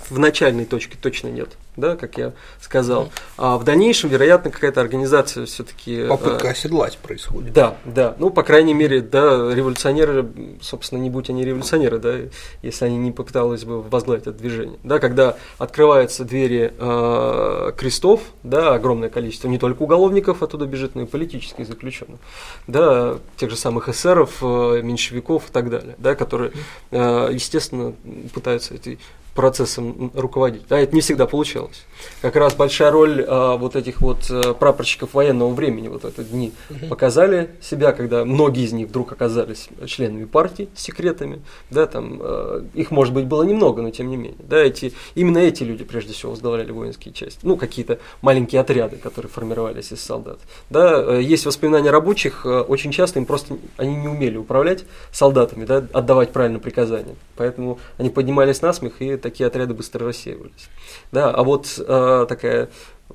[0.08, 3.10] в начальной точке точно нет да, как я сказал.
[3.38, 6.06] А в дальнейшем, вероятно, какая-то организация все-таки.
[6.06, 7.52] Попытка э, оседлать происходит.
[7.52, 8.14] Да, да.
[8.18, 10.28] Ну, по крайней мере, да, революционеры,
[10.60, 12.14] собственно, не будь они революционеры, да,
[12.62, 14.78] если они не попытались бы возглавить это движение.
[14.82, 21.02] Да, когда открываются двери э, крестов, да, огромное количество, не только уголовников оттуда бежит, но
[21.02, 22.20] и политических заключенных,
[22.66, 26.52] да, тех же самых эсеров, э, меньшевиков и так далее, да, которые,
[26.90, 27.94] э, естественно,
[28.34, 28.98] пытаются этой
[29.34, 30.62] процессом руководить.
[30.68, 31.84] Да, это не всегда получалось.
[32.20, 36.52] Как раз большая роль а, вот этих вот а, прапорщиков военного времени вот эти дни
[36.68, 36.86] угу.
[36.88, 41.40] показали себя, когда многие из них вдруг оказались членами партии с секретами.
[41.70, 44.38] Да, там, а, их, может быть, было немного, но тем не менее.
[44.40, 47.40] Да, эти, именно эти люди, прежде всего, возглавляли воинские части.
[47.42, 50.38] Ну, какие-то маленькие отряды, которые формировались из солдат.
[50.68, 55.84] Да, э, есть воспоминания рабочих, очень часто им просто они не умели управлять солдатами, да,
[55.92, 57.14] отдавать правильно приказания.
[57.36, 60.68] Поэтому они поднимались на смех и такие отряды быстро рассеивались.
[61.10, 62.68] Да, а вот э, такая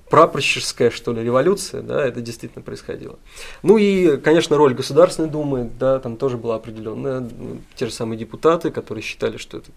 [0.09, 3.17] прапорщическая, что ли, революция, да, это действительно происходило.
[3.63, 7.19] Ну и, конечно, роль Государственной Думы, да, там тоже была определенная.
[7.19, 9.71] Ну, те же самые депутаты, которые считали, что это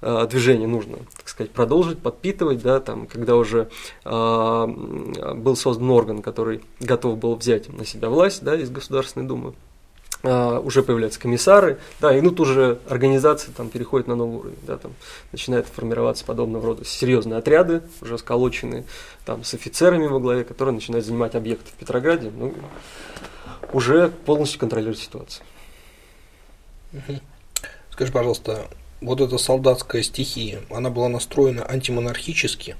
[0.00, 3.68] э, движение нужно, так сказать, продолжить, подпитывать, да, там, когда уже
[4.04, 4.66] э,
[5.36, 9.54] был создан орган, который готов был взять на себя власть, да, из Государственной Думы,
[10.22, 14.76] уже появляются комиссары, да, и ну тут уже организация там переходит на новый уровень, да,
[14.76, 14.92] там
[15.32, 18.84] начинают формироваться подобного рода серьезные отряды, уже сколоченные,
[19.24, 22.54] там с офицерами во главе, которые начинают занимать объекты в Петрограде, ну,
[23.72, 25.44] уже полностью контролируют ситуацию.
[27.90, 28.66] Скажи, пожалуйста,
[29.00, 32.76] вот эта солдатская стихия, она была настроена антимонархически?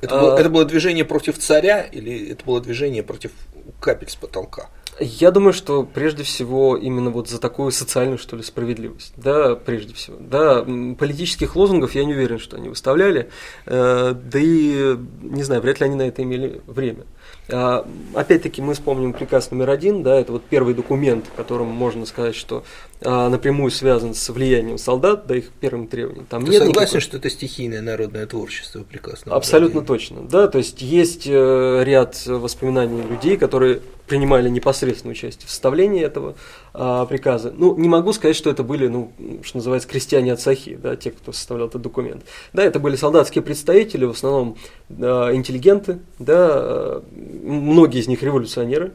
[0.00, 0.20] Это, а...
[0.20, 3.32] было, это было движение против царя или это было движение против
[3.80, 4.70] капель с потолка?
[5.00, 9.14] Я думаю, что прежде всего именно вот за такую социальную, что ли, справедливость.
[9.16, 10.18] Да, прежде всего.
[10.20, 10.62] Да,
[10.98, 13.30] политических лозунгов я не уверен, что они выставляли.
[13.64, 17.06] Э, да и, не знаю, вряд ли они на это имели время.
[17.48, 22.34] А, опять-таки мы вспомним приказ номер один, да, это вот первый документ, которым можно сказать,
[22.34, 22.64] что
[23.02, 26.26] а, напрямую связан с влиянием солдат, да, их первым требованием.
[26.26, 27.00] Там Ты нет согласен, никакой...
[27.00, 33.02] что это стихийное народное творчество номер Абсолютно точно, да, то есть есть э, ряд воспоминаний
[33.02, 36.34] людей, которые принимали непосредственное участие в составлении этого
[36.74, 37.54] а, приказа.
[37.56, 39.12] Ну, не могу сказать, что это были, ну,
[39.44, 42.24] что называется, крестьяне от Сахи, да, те, кто составлял этот документ.
[42.52, 44.56] Да, это были солдатские представители, в основном
[45.00, 48.92] а, интеллигенты, да, многие из них революционеры,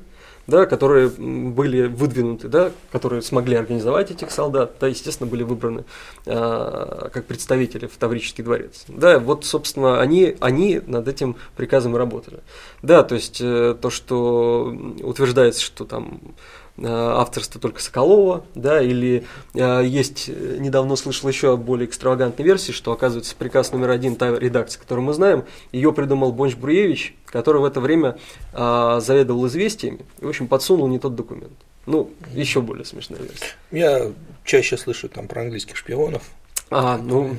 [0.47, 5.85] да, которые были выдвинуты, да, которые смогли организовать этих солдат, да, естественно, были выбраны
[6.25, 8.85] э, как представители в Таврический дворец.
[8.87, 12.39] Да, вот, собственно, они, они над этим приказом и работали.
[12.81, 16.19] Да, то есть э, то, что утверждается, что там
[16.83, 22.71] авторство только Соколова, да, или э, есть, э, недавно слышал еще о более экстравагантной версии,
[22.73, 27.61] что, оказывается, приказ номер один, та редакция, которую мы знаем, ее придумал Бонч Бруевич, который
[27.61, 28.17] в это время
[28.53, 31.53] э, заведовал известиями и, в общем, подсунул не тот документ.
[31.85, 33.53] Ну, еще более смешная версия.
[33.71, 34.11] Я
[34.43, 36.23] чаще слышу там про английских шпионов,
[36.71, 37.35] а, ну,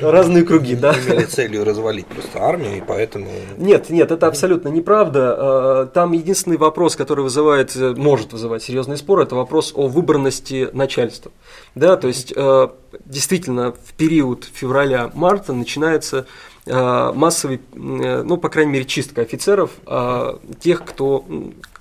[0.00, 0.92] разные круги, да.
[0.92, 3.30] Имели целью развалить просто армию, и поэтому...
[3.58, 5.34] Нет, нет, это абсолютно неправда.
[5.36, 11.30] А, там единственный вопрос, который вызывает, может вызывать серьезный спор, это вопрос о выбранности начальства.
[11.74, 16.26] Да, то есть, а, действительно, в период февраля-марта начинается
[16.66, 19.72] а, массовый, ну, по крайней мере, чистка офицеров,
[20.60, 21.24] тех, кто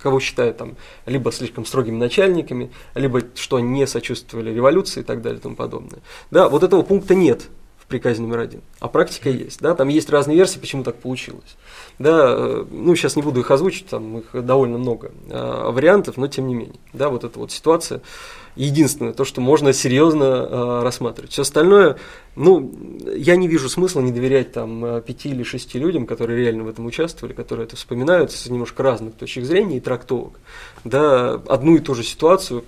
[0.08, 5.22] кого считают там либо слишком строгими начальниками, либо что они не сочувствовали революции и так
[5.22, 6.00] далее и тому подобное.
[6.32, 7.50] Да, вот этого пункта нет
[7.88, 9.62] приказе номер один, а практика есть.
[9.62, 11.56] Да, там есть разные версии, почему так получилось.
[12.00, 16.28] Да, э, ну сейчас не буду их озвучить, там их довольно много э, вариантов, но
[16.28, 16.76] тем не менее.
[16.94, 18.02] Да, вот эта вот ситуация
[18.58, 21.32] единственное, то, что можно серьезно э, рассматривать.
[21.32, 21.98] Все остальное,
[22.36, 22.74] ну,
[23.16, 26.70] я не вижу смысла не доверять там э, пяти или шести людям, которые реально в
[26.70, 30.40] этом участвовали, которые это вспоминают с немножко разных точек зрения и трактовок.
[30.84, 32.66] Да, одну и ту же ситуацию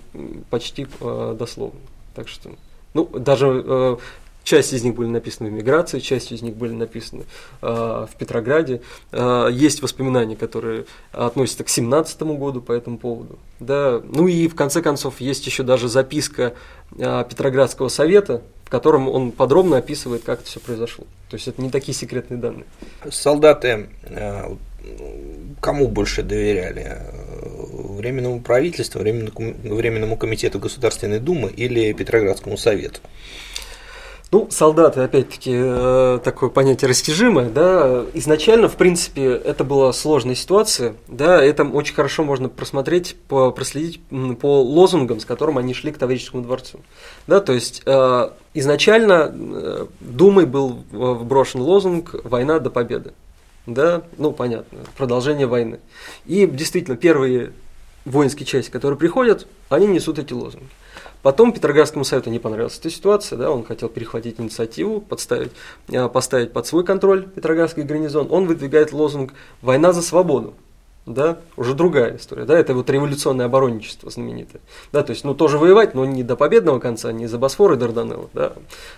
[0.48, 1.80] почти э, дословно.
[2.14, 2.50] Так что,
[2.94, 3.96] ну, даже э,
[4.44, 7.24] Часть из них были написаны в эмиграции, часть из них были написаны
[7.62, 8.82] э, в Петрограде.
[9.12, 13.38] Э, есть воспоминания, которые относятся к 17 году по этому поводу.
[13.58, 14.00] Да?
[14.04, 16.54] Ну и в конце концов есть еще даже записка
[16.96, 21.04] э, Петроградского совета, в котором он подробно описывает, как это все произошло.
[21.28, 22.64] То есть это не такие секретные данные.
[23.10, 24.54] Солдаты э,
[25.60, 26.98] кому больше доверяли?
[27.72, 33.00] Временному правительству, Временному, Временному комитету Государственной Думы или Петроградскому совету?
[34.32, 40.94] Ну, солдаты, опять-таки, э, такое понятие растяжимое, да, изначально, в принципе, это была сложная ситуация,
[41.08, 44.00] да, это очень хорошо можно просмотреть, проследить
[44.40, 46.78] по лозунгам, с которым они шли к Таврическому дворцу,
[47.26, 53.14] да, то есть э, изначально э, Думой был вброшен лозунг «Война до победы»,
[53.66, 55.80] да, ну, понятно, продолжение войны,
[56.26, 57.52] и действительно, первые
[58.04, 60.68] воинские части, которые приходят, они несут эти лозунги.
[61.22, 65.52] Потом Петроградскому совету не понравилась эта ситуация, да, он хотел перехватить инициативу, подставить,
[65.88, 68.28] э, поставить под свой контроль Петроградский гарнизон.
[68.30, 70.54] Он выдвигает лозунг «Война за свободу».
[71.06, 74.60] Да, уже другая история, да, это вот революционное оборонничество знаменитое,
[74.92, 77.76] да, то есть, ну, тоже воевать, но не до победного конца, не за Босфор и
[77.76, 78.52] Дарданеллы, да,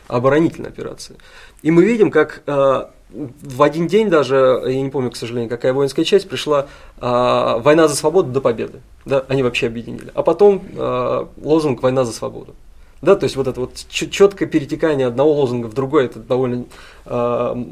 [0.09, 1.17] а оборонительная операция.
[1.63, 5.73] И мы видим, как э, в один день даже, я не помню, к сожалению, какая
[5.73, 6.67] воинская часть, пришла
[7.01, 8.81] э, «Война за свободу до победы».
[9.05, 10.11] Да, они вообще объединили.
[10.15, 12.55] А потом э, лозунг «Война за свободу».
[13.03, 16.67] Да, то есть вот это вот четкое перетекание одного лозунга в другой, это довольно
[17.05, 17.65] э,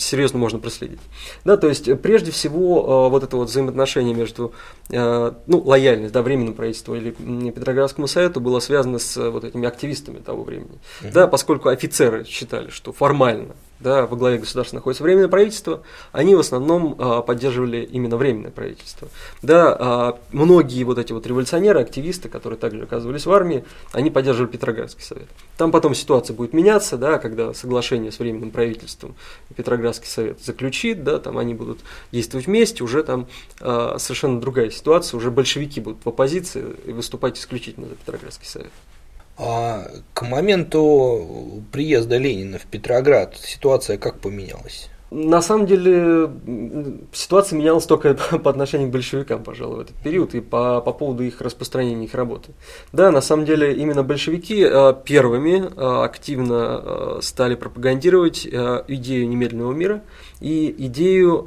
[0.00, 0.98] серьезно можно проследить.
[1.44, 4.52] Да, то есть прежде всего э, вот это вот взаимоотношение между,
[4.90, 9.68] э, ну, лояльность, да, временному правительству или Петроградскому совету было связано с э, вот этими
[9.68, 10.80] активистами того времени.
[11.02, 11.12] Uh-huh.
[11.12, 16.40] Да, поскольку офицеры считали, что формально да, во главе государства находится временное правительство, они в
[16.40, 19.08] основном а, поддерживали именно временное правительство.
[19.42, 24.50] Да, а, многие вот эти вот революционеры, активисты, которые также оказывались в армии, они поддерживали
[24.50, 25.28] Петроградский совет.
[25.56, 29.14] Там потом ситуация будет меняться, да, когда соглашение с временным правительством
[29.54, 31.80] Петроградский совет заключит, да, там они будут
[32.12, 33.26] действовать вместе, уже там
[33.60, 38.70] а, совершенно другая ситуация, уже большевики будут в оппозиции и выступать исключительно за Петроградский совет.
[39.36, 44.88] А к моменту приезда Ленина в Петроград ситуация как поменялась?
[45.10, 46.28] На самом деле
[47.12, 51.22] ситуация менялась только по отношению к большевикам, пожалуй, в этот период и по, по поводу
[51.22, 52.52] их распространения их работы.
[52.92, 59.72] Да, на самом деле именно большевики э, первыми э, активно э, стали пропагандировать идею немедленного
[59.72, 60.02] мира
[60.40, 61.44] и идею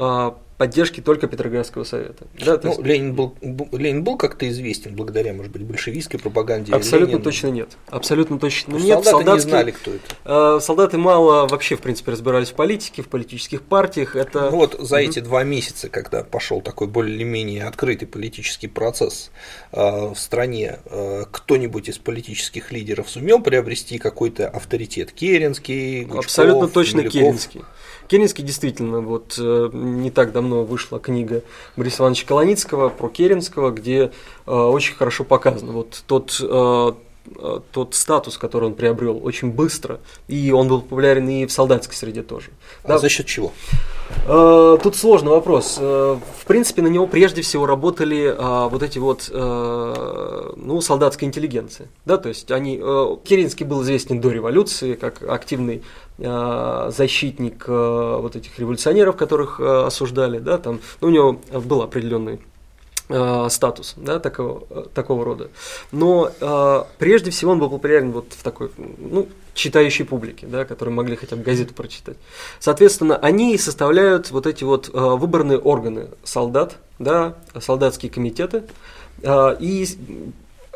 [0.57, 2.25] поддержки только Петроградского совета.
[2.43, 2.81] Да, ну, есть...
[2.81, 6.73] Ленин, был, Ленин был как-то известен благодаря, может быть, большевистской пропаганде?
[6.73, 7.23] Абсолютно Ленина?
[7.23, 7.69] точно нет.
[7.87, 9.05] Абсолютно точно ну, нет.
[9.05, 10.57] Солдаты не знали, кто это.
[10.57, 14.15] Э, солдаты мало вообще, в принципе, разбирались в политике, в политических партиях.
[14.15, 14.49] Это...
[14.49, 19.31] Ну, вот за эти два месяца, когда пошел такой более-менее открытый политический процесс
[19.71, 25.11] э, в стране, э, кто-нибудь из политических лидеров сумел приобрести какой-то авторитет?
[25.11, 27.13] Керенский, Гучков, Абсолютно точно Миляков?
[27.13, 27.61] Керенский.
[28.07, 31.43] Керенский действительно, вот э, не так давно вышла книга
[31.75, 34.11] Бориса Ивановича Колоницкого про Керенского, где
[34.45, 35.73] э, очень хорошо показано.
[35.73, 36.91] Вот тот э,
[37.71, 42.23] тот статус, который он приобрел очень быстро, и он был популярен и в солдатской среде
[42.23, 42.49] тоже.
[42.83, 42.97] А да?
[42.97, 43.51] за счет чего?
[44.25, 45.77] Тут сложный вопрос.
[45.77, 48.33] В принципе, на него прежде всего работали
[48.69, 51.89] вот эти вот, ну, солдатская интеллигенция.
[52.05, 52.77] Да, то есть они,
[53.23, 55.83] Керенский был известен до революции как активный
[56.19, 61.83] Э, защитник э, вот этих революционеров, которых э, осуждали, да, там, ну, у него был
[61.83, 62.39] определенный
[63.07, 65.49] статус да, такого, такого рода.
[65.91, 70.93] Но э, прежде всего он был популярен вот в такой, ну, читающей публике, да, которые
[70.93, 72.17] могли хотя бы газету прочитать.
[72.59, 78.63] Соответственно, они составляют вот эти вот э, выборные органы солдат, да, солдатские комитеты,
[79.23, 79.87] э, и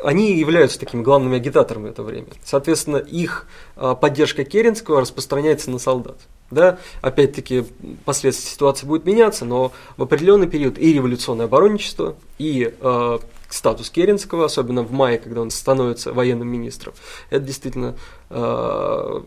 [0.02, 2.26] они являются такими главными агитаторами в это время.
[2.44, 6.16] Соответственно, их а, поддержка Керенского распространяется на солдат.
[6.52, 6.78] Да?
[7.00, 7.64] Опять-таки,
[8.04, 14.44] последствия ситуации будут меняться, но в определенный период и революционное оборонничество, и э, статус Керенского,
[14.44, 16.92] особенно в мае, когда он становится военным министром,
[17.30, 17.94] это действительно
[18.28, 19.20] э,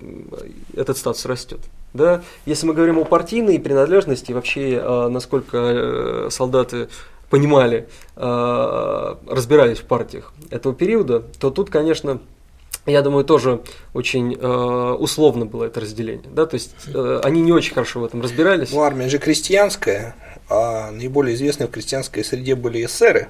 [0.75, 1.59] этот статус растет.
[1.93, 2.21] Да?
[2.45, 6.89] Если мы говорим о партийной принадлежности, вообще, э, насколько э, солдаты
[7.31, 12.19] понимали, э, разбирались в партиях этого периода, то тут, конечно,
[12.85, 13.61] я думаю, тоже
[13.93, 16.29] очень э, условно было это разделение.
[16.31, 16.45] Да?
[16.45, 18.71] То есть э, они не очень хорошо в этом разбирались.
[18.71, 20.15] Ну, армия же крестьянская,
[20.49, 23.29] а наиболее известные в крестьянской среде были эсеры.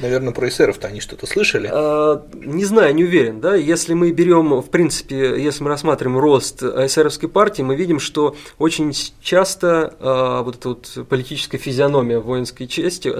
[0.00, 1.68] Наверное, про эсеров-то они что-то слышали?
[1.72, 3.40] А, не знаю, не уверен.
[3.40, 3.56] Да?
[3.56, 8.92] Если мы берем, в принципе, если мы рассматриваем рост эсеровской партии, мы видим, что очень
[9.20, 13.12] часто а, вот эта вот политическая физиономия воинской части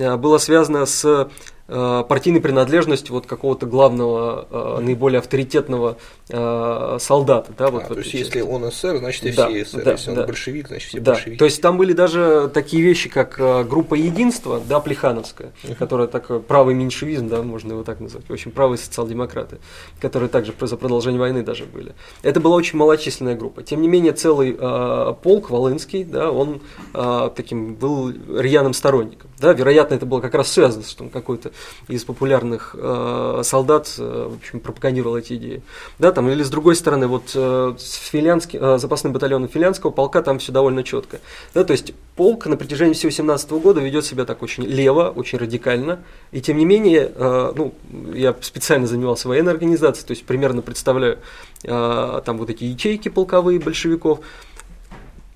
[0.00, 1.28] а, была связана с э,
[1.70, 5.98] партийной принадлежность вот какого-то главного, э, наиболее авторитетного
[6.28, 7.52] э, солдата.
[7.56, 8.24] Да, вот а, то есть, части.
[8.24, 9.84] если он СССР, значит и да, все СССР.
[9.84, 10.20] Да, если да.
[10.20, 11.12] он большевик, значит все да.
[11.12, 11.38] большевики.
[11.38, 15.76] То есть там были даже такие вещи, как э, группа единства, да, Плехановская, uh-huh.
[15.76, 19.58] которая такой правый меньшевизм, да, можно его так назвать, в общем, правые социал-демократы,
[20.00, 21.94] которые также за продолжение войны даже были.
[22.22, 23.62] Это была очень малочисленная группа.
[23.62, 26.62] Тем не менее, целый э, полк Волынский, да, он
[26.94, 29.30] э, таким был рьяным сторонником.
[29.38, 31.52] Да, вероятно, это было как раз связано с том, какой-то
[31.88, 35.62] из популярных э, солдат, э, в общем, пропагандировал эти идеи.
[35.98, 40.22] Да, там, или с другой стороны, вот э, с филянски, э, запасным батальоном финляндского полка
[40.22, 41.20] там все довольно четко.
[41.54, 45.38] Да, то есть полк на протяжении всего 17 года ведет себя так очень лево, очень
[45.38, 46.00] радикально,
[46.32, 47.74] и тем не менее, э, ну,
[48.14, 51.18] я специально занимался военной организацией, то есть примерно представляю
[51.64, 54.20] э, там вот эти ячейки полковые большевиков,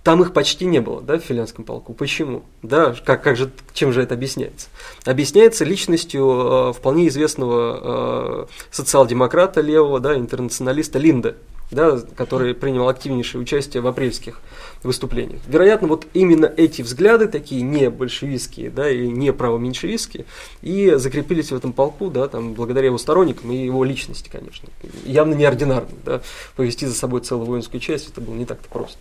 [0.04, 1.94] там их почти не было, да, в финляндском полку.
[1.94, 2.44] Почему?
[2.62, 4.68] Да, как, как же, чем же это объясняется?
[5.06, 11.36] Объясняется личностью э, вполне известного э, социал-демократа левого, да, интернационалиста Линда,
[11.70, 14.42] да, который принял активнейшее участие в апрельских
[14.82, 15.40] выступлениях.
[15.48, 20.26] Вероятно, вот именно эти взгляды, такие не большевистские, да, и не правоменьшевистские,
[20.60, 24.68] и закрепились в этом полку, да, там, благодаря его сторонникам и его личности, конечно.
[25.06, 26.20] Явно неординарно, да,
[26.56, 28.98] повести за собой целую воинскую часть, это было не так-то просто.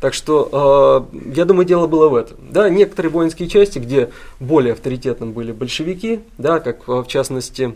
[0.00, 2.36] Так что, э, я думаю, дело было в этом.
[2.50, 7.74] Да, некоторые воинские части, где более авторитетным были большевики, да, как в частности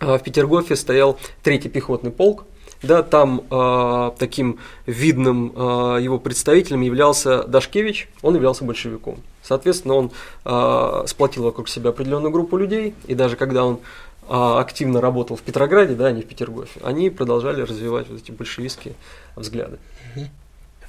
[0.00, 2.44] в Петергофе стоял третий пехотный полк,
[2.82, 9.18] да, там э, таким видным э, его представителем являлся Дашкевич, он являлся большевиком.
[9.42, 10.10] Соответственно, он
[10.44, 13.80] э, сплотил вокруг себя определенную группу людей, и даже когда он
[14.28, 18.30] э, активно работал в Петрограде, да, а не в Петергофе, они продолжали развивать вот эти
[18.30, 18.94] большевистские
[19.34, 19.78] взгляды.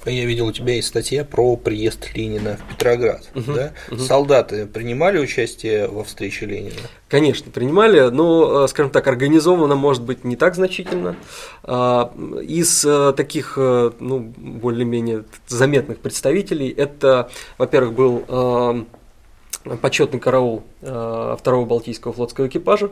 [0.06, 3.28] Я видел, у тебя есть статья про приезд Ленина в Петроград.
[3.34, 3.72] Угу, да?
[3.90, 3.98] угу.
[3.98, 6.76] Солдаты принимали участие во встрече Ленина?
[7.08, 11.16] Конечно, принимали, но, скажем так, организовано может быть не так значительно.
[11.64, 20.64] А, из э, таких, э, ну, более-менее заметных представителей, это, во-первых, был э, почетный караул
[20.80, 22.90] э, второго Балтийского флотского экипажа.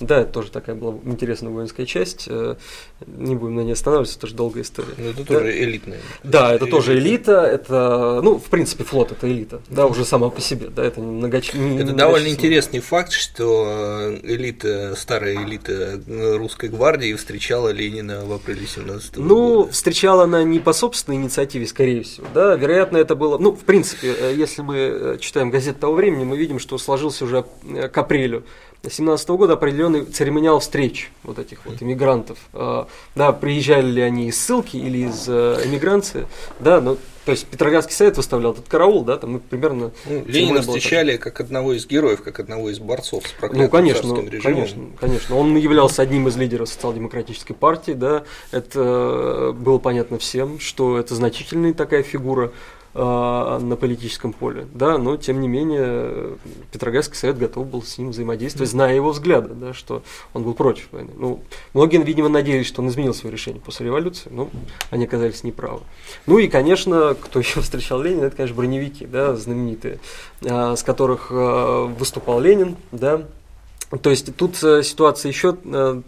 [0.00, 2.26] Да, это тоже такая была интересная воинская часть.
[2.28, 2.56] Э,
[3.06, 4.94] не будем на ней останавливаться, это же долгая история.
[4.98, 5.24] Но это да?
[5.24, 6.00] тоже элитная.
[6.22, 7.42] Да, это, тоже элита.
[7.42, 9.60] Это, ну, в принципе, флот это элита.
[9.68, 10.68] Да, уже сама по себе.
[10.68, 11.54] Да, это многоч...
[11.54, 16.00] Это довольно интересный факт, что элита, старая элита
[16.36, 19.34] русской гвардии встречала Ленина в апреле 17 ну, года.
[19.34, 22.26] Ну, встречала она не по собственной инициативе, скорее всего.
[22.34, 23.38] Да, вероятно, это было.
[23.38, 27.44] Ну, в принципе, если мы читаем газеты того времени, мы видим, что сложился уже
[27.88, 28.44] к апрелю
[28.84, 32.38] 2017 года определенный церемониал встреч вот этих вот иммигрантов.
[32.52, 36.26] Да, приезжали ли они из ссылки или из эмиграции,
[36.60, 39.92] да, но то есть Петроградский совет выставлял этот караул, да, там мы примерно...
[40.04, 44.20] Ну, Ленина встречали как одного из героев, как одного из борцов с проклятым ну, конечно,
[44.20, 44.42] режимом.
[44.42, 45.36] конечно, конечно.
[45.36, 51.72] Он являлся одним из лидеров социал-демократической партии, да, это было понятно всем, что это значительная
[51.72, 52.52] такая фигура, а,
[52.94, 56.36] на политическом поле, да, но тем не менее
[56.70, 60.92] Петроградский совет готов был с ним взаимодействовать, зная его взгляды, да, что он был против
[60.92, 61.10] войны.
[61.16, 61.42] Ну,
[61.72, 64.48] многие, видимо, надеялись, что он изменил свое решение после революции, но
[64.90, 65.80] они оказались неправы.
[66.26, 69.98] Ну и, конечно, кто еще встречал Ленина, это, конечно, броневики, да, знаменитые,
[70.44, 73.22] а, с которых а, выступал Ленин, да,
[74.02, 76.02] то есть тут э, ситуация еще э,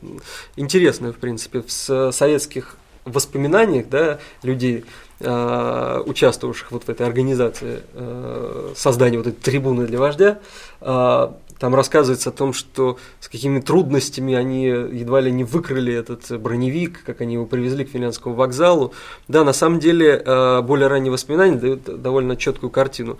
[0.56, 4.82] интересная, в принципе, в советских воспоминаниях да, людей, э,
[5.18, 10.38] участвовавших вот в этой организации э, создания вот этой трибуны для вождя,
[10.80, 16.38] э, там рассказывается о том, что с какими трудностями они едва ли не выкрали этот
[16.40, 18.92] броневик, как они его привезли к Финляндскому вокзалу.
[19.26, 23.18] Да, на самом деле, э, более ранние воспоминания дают довольно четкую картину.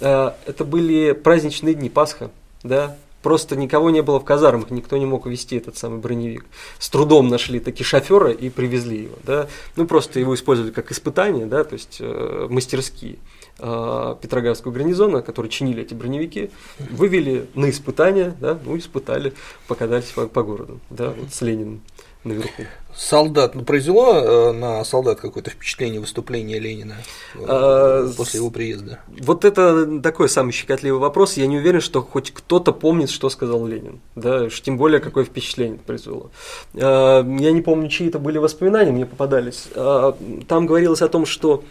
[0.00, 2.30] Э, это были праздничные дни Пасха,
[2.62, 2.96] да,
[3.26, 6.44] Просто никого не было в казармах, никто не мог увезти этот самый броневик.
[6.78, 9.16] С трудом нашли такие шофера и привезли его.
[9.24, 9.48] Да?
[9.74, 13.16] Ну, просто его использовали как испытание, да, то есть э, мастерские
[13.58, 19.32] э, Петроградского гарнизона, которые чинили эти броневики, вывели на испытание, да, ну, испытали,
[19.66, 21.80] покатались по, по городу, да, вот с Лениным
[22.22, 22.62] наверху.
[22.96, 26.94] Солдат, ну, произвело э, на солдат какое-то втепление выступления Ленина
[27.34, 29.00] э, а, после его приезда?
[29.20, 31.34] Вот это такой самый щекотливый вопрос.
[31.36, 34.00] Я не уверен, что хоть кто-то помнит, что сказал Ленин.
[34.14, 36.30] Да, тем более, какое впечатление это произвело.
[36.74, 39.66] А, я не помню, чьи это были воспоминания, мне попадались.
[39.74, 40.16] А,
[40.48, 41.64] там говорилось о том, что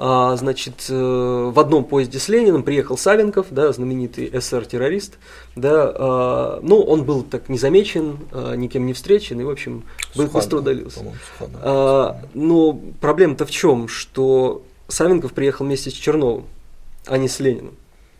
[0.00, 5.18] значит, э, в одном поезде с Лениным приехал Савенков, да, знаменитый СССР-террорист.
[5.56, 8.16] Да, ну, он был так незамечен,
[8.54, 9.82] никем не встречен, и, в общем,
[10.14, 11.00] был быстро удалился.
[11.62, 16.46] А, но проблема-то в чем, что Савенков приехал вместе с Черновым,
[17.06, 17.74] а не с Лениным.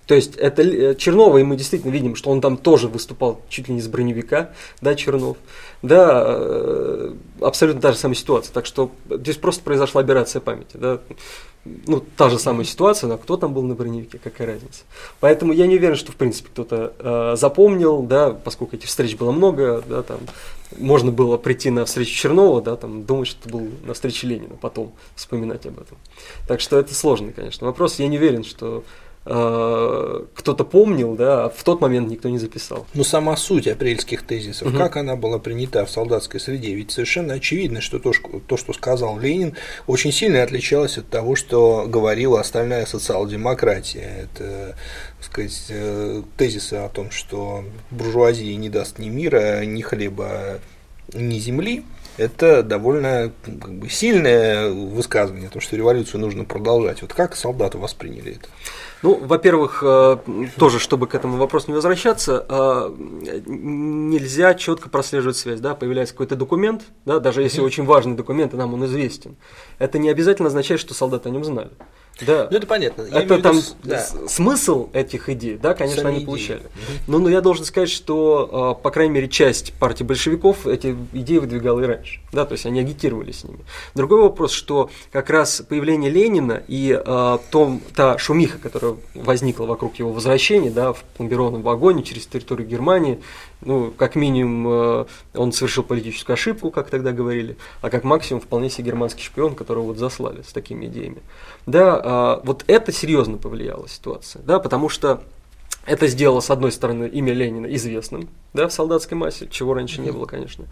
[0.09, 3.68] То есть это э, Чернова, и мы действительно видим, что он там тоже выступал чуть
[3.68, 5.36] ли не с броневика, да, Чернов.
[5.82, 8.54] Да, э, абсолютно та же самая ситуация.
[8.54, 10.78] Так что здесь просто произошла операция памяти.
[10.78, 11.00] Да.
[11.86, 14.84] Ну, та же самая ситуация, но кто там был на броневике, какая разница.
[15.20, 19.30] Поэтому я не уверен, что в принципе кто-то э, запомнил, да, поскольку этих встреч было
[19.30, 20.20] много, да, там
[20.78, 24.56] можно было прийти на встречу Чернова, да, там думать, что это был на встрече Ленина,
[24.59, 25.98] потом вспоминать об этом.
[26.46, 27.98] Так что это сложный, конечно, вопрос.
[27.98, 28.84] Я не уверен, что
[29.31, 32.87] Э, кто-то помнил, да, а в тот момент никто не записал.
[32.95, 34.79] Но сама суть апрельских тезисов, угу.
[34.79, 38.12] как она была принята в солдатской среде, ведь совершенно очевидно, что то,
[38.47, 39.55] то, что сказал Ленин,
[39.87, 44.29] очень сильно отличалось от того, что говорила остальная социал-демократия.
[44.33, 44.76] Это,
[45.18, 50.59] так сказать, э, тезисы о том, что буржуазия не даст ни мира, ни хлеба,
[51.12, 51.85] ни земли,
[52.16, 57.03] это довольно как бы, сильное высказывание, о том, что революцию нужно продолжать.
[57.03, 58.49] Вот как солдаты восприняли это?
[59.03, 60.16] Ну, во-первых, э,
[60.57, 62.94] тоже, чтобы к этому вопросу не возвращаться, э,
[63.46, 65.61] нельзя четко прослеживать связь.
[65.61, 65.74] Да?
[65.74, 69.36] Появляется какой-то документ, да, даже если очень важный документ, и нам он известен.
[69.78, 71.70] Это не обязательно означает, что солдаты о нем знали.
[72.21, 72.49] Да.
[72.51, 73.03] Ну, это понятно.
[73.03, 74.05] Я это там да.
[74.27, 76.27] смысл этих идей, да, конечно, Сами они идеи.
[76.27, 76.62] получали.
[77.07, 81.39] Но, но я должен сказать, что, а, по крайней мере, часть партии большевиков эти идеи
[81.39, 82.21] выдвигала и раньше.
[82.33, 83.61] Да, то есть они агитировали с ними.
[83.95, 89.99] Другой вопрос, что как раз появление Ленина и э, том, та шумиха, которая возникла вокруг
[89.99, 93.21] его возвращения, да, в пломбированном вагоне через территорию Германии,
[93.61, 98.70] ну, как минимум, э, он совершил политическую ошибку, как тогда говорили, а как максимум вполне
[98.70, 101.22] себе германский шпион, которого вот заслали с такими идеями.
[101.66, 105.22] Да, э, вот это серьезно повлияло ситуация, да, потому что
[105.86, 110.11] это сделало, с одной стороны, имя Ленина известным да, в солдатской массе, чего раньше не
[110.11, 110.66] было, конечно.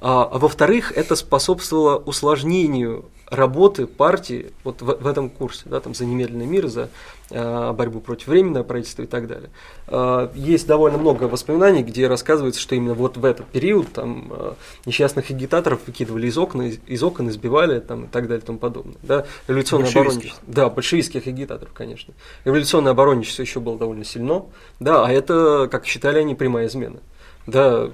[0.00, 5.94] А, а во-вторых, это способствовало усложнению работы партии вот в, в этом курсе, да, там,
[5.94, 6.88] за немедленный мир, за
[7.30, 9.50] борьбу против временного правительства и так далее.
[9.86, 14.52] Э, есть довольно много воспоминаний, где рассказывается, что именно вот в этот период там, э,
[14.86, 18.58] несчастных агитаторов выкидывали из окна, из, из окон избивали там, и так далее и тому
[18.58, 18.96] подобное.
[19.02, 20.42] Да, революционное оборонничество.
[20.46, 22.14] Да, большевистских агитаторов, конечно.
[22.44, 24.44] Революционное оборонничество еще было довольно сильно,
[24.80, 26.98] да, а это, как считали они, прямая измена.
[27.46, 27.90] Да,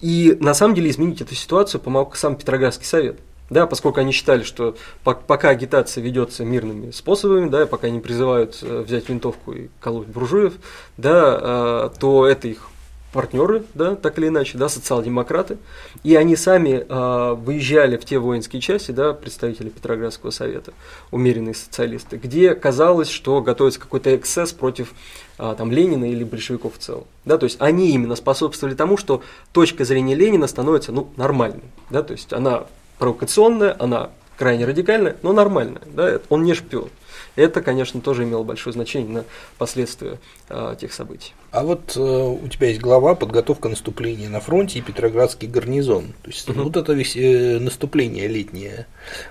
[0.00, 3.18] и на самом деле изменить эту ситуацию помог сам Петроградский совет.
[3.50, 8.84] Да, поскольку они считали, что пока агитация ведется мирными способами, да, пока они призывают э,
[8.86, 10.54] взять винтовку и колоть буржуев,
[10.98, 12.68] да, э, то это их
[13.12, 15.56] партнеры, да, так или иначе, да, социал-демократы,
[16.02, 20.72] и они сами э, выезжали в те воинские части, да, представители Петроградского совета,
[21.10, 24.92] умеренные социалисты, где казалось, что готовится какой-то эксцесс против
[25.38, 27.04] э, там, Ленина или большевиков в целом.
[27.24, 29.22] Да, то есть они именно способствовали тому, что
[29.52, 31.64] точка зрения Ленина становится ну, нормальной.
[31.88, 32.66] Да, то есть она
[32.98, 35.82] провокационная, она крайне радикальная, но нормальная.
[35.86, 36.90] Да, он не шпион.
[37.36, 39.24] Это, конечно, тоже имело большое значение на
[39.58, 40.18] последствия
[40.48, 41.34] э, тех событий.
[41.52, 46.14] А вот э, у тебя есть глава «Подготовка наступления на фронте» и Петроградский гарнизон.
[46.22, 46.62] То есть угу.
[46.62, 48.86] вот это весь, э, наступление летнее,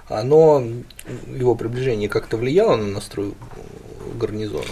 [0.07, 0.63] оно,
[1.27, 3.33] его приближение как-то влияло на настрой
[4.15, 4.63] гарнизона?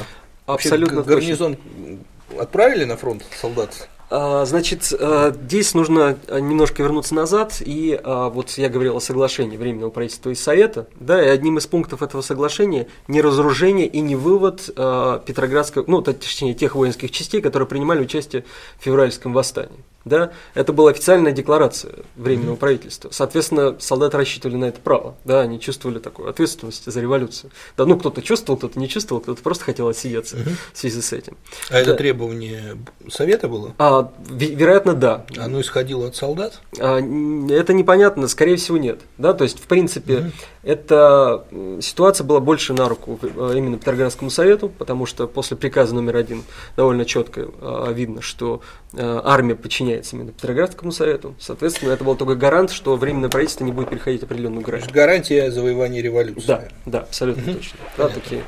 [0.46, 2.42] Абсолютно Вообще, гарнизон точно.
[2.42, 3.90] отправили на фронт солдат?
[4.10, 9.58] А, значит, а, здесь нужно немножко вернуться назад, и а, вот я говорил о соглашении
[9.58, 14.16] Временного правительства и Совета, да, и одним из пунктов этого соглашения не разоружение и не
[14.16, 18.46] вывод Петроградского, ну, точнее, тех воинских частей, которые принимали участие
[18.80, 22.60] в февральском восстании да, это была официальная декларация Временного mm-hmm.
[22.60, 23.10] правительства.
[23.12, 27.52] Соответственно, солдаты рассчитывали на это право, да, они чувствовали такую ответственность за революцию.
[27.76, 30.56] Да, ну, кто-то чувствовал, кто-то не чувствовал, кто-то просто хотел отсидеться mm-hmm.
[30.74, 31.38] в связи с этим.
[31.70, 31.80] А да.
[31.80, 32.78] это требование
[33.10, 33.74] Совета было?
[33.80, 35.26] А, вероятно, да.
[35.38, 36.62] Оно исходило от солдат?
[36.80, 39.02] А, это непонятно, скорее всего, нет.
[39.18, 40.32] Да, то есть, в принципе, mm-hmm.
[40.64, 41.46] эта
[41.82, 46.44] ситуация была больше на руку э, именно Петроградскому совету, потому что после приказа номер один
[46.78, 48.62] довольно четко а, видно, что
[48.94, 51.36] а, армия подчиняется подчиняется именно Петроградскому совету.
[51.40, 54.84] Соответственно, это был только гарант, что временное правительство не будет переходить определенную грань.
[54.92, 56.48] Гарантия завоевания революции.
[56.48, 57.54] Да, да, абсолютно угу.
[57.54, 57.80] точно.
[57.98, 58.44] Да, такие,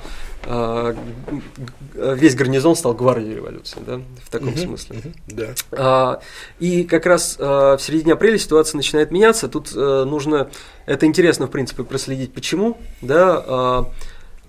[0.45, 0.95] а,
[1.93, 4.97] весь гарнизон стал гвардией революции, да, в таком угу, смысле.
[4.97, 5.47] Угу, да.
[5.71, 6.19] А,
[6.59, 9.47] и как раз а, в середине апреля ситуация начинает меняться.
[9.47, 10.49] Тут а, нужно,
[10.85, 13.91] это интересно, в принципе, проследить, почему, да, а,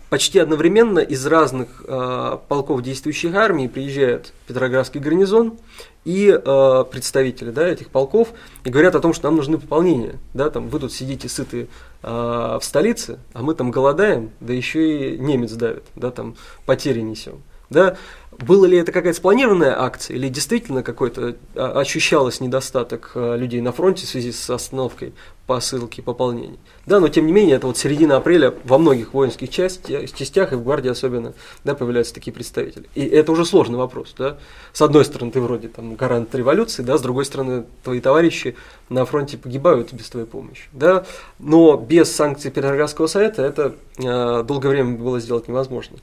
[0.08, 5.58] почти одновременно из разных э, полков действующих армий приезжает Петроградский гарнизон
[6.04, 8.28] и э, представители да, этих полков
[8.64, 10.16] и говорят о том, что нам нужны пополнения.
[10.34, 11.68] Да, там, вы тут сидите сытые
[12.02, 17.00] э, в столице, а мы там голодаем, да еще и немец давит, да, там потери
[17.00, 17.42] несем.
[17.70, 17.96] Да?
[18.30, 23.72] Было ли это какая-то спланированная акция, или действительно какой-то а, ощущалось недостаток а, людей на
[23.72, 25.12] фронте в связи с остановкой
[25.46, 26.58] посылки пополнений?
[26.86, 30.56] Да, но тем не менее, это вот середина апреля во многих воинских частях, частях и
[30.56, 32.88] в гвардии особенно, да, появляются такие представители.
[32.94, 34.38] И это уже сложный вопрос, да.
[34.72, 38.56] С одной стороны, ты вроде там гарант революции, да, с другой стороны, твои товарищи
[38.88, 41.04] на фронте погибают без твоей помощи, да.
[41.40, 45.98] Но без санкций Петроградского совета это э, долгое время было сделать невозможно.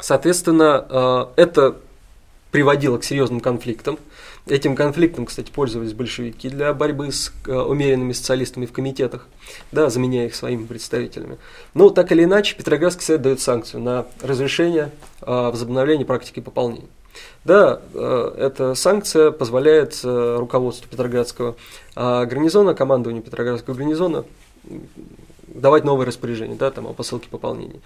[0.00, 0.86] Соответственно,
[1.36, 1.76] э, это
[2.50, 3.98] приводило к серьезным конфликтам.
[4.46, 9.28] Этим конфликтом, кстати, пользовались большевики для борьбы с э, умеренными социалистами в комитетах,
[9.70, 11.38] да, заменяя их своими представителями.
[11.74, 14.90] Но так или иначе, Петроградский совет дает санкцию на разрешение
[15.20, 16.88] э, возобновления практики пополнения.
[17.44, 21.56] Да, эта санкция позволяет руководству Петроградского
[21.94, 24.24] гарнизона, командованию Петроградского гарнизона
[25.54, 27.80] давать новые распоряжения, да, там, о посылке пополнений.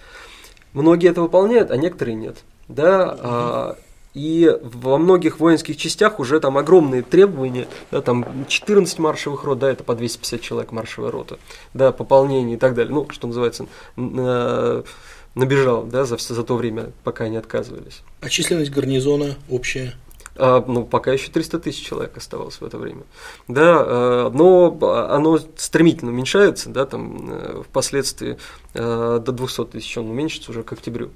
[0.76, 2.36] Многие это выполняют, а некоторые нет.
[2.68, 3.78] Да, а,
[4.12, 9.70] и во многих воинских частях уже там огромные требования, да, там 14 маршевых рот, да,
[9.70, 11.38] это по 250 человек маршевая рота,
[11.72, 17.24] да, пополнение и так далее, ну, что называется, набежал, да, за, за то время, пока
[17.24, 18.02] они отказывались.
[18.20, 19.94] А численность гарнизона общая?
[20.38, 23.04] А, ну, пока еще 300 тысяч человек оставалось в это время.
[23.48, 24.76] Да, а, но
[25.10, 28.38] оно стремительно уменьшается, да, там э, впоследствии
[28.74, 31.10] а, до 200 тысяч он уменьшится уже к октябрю.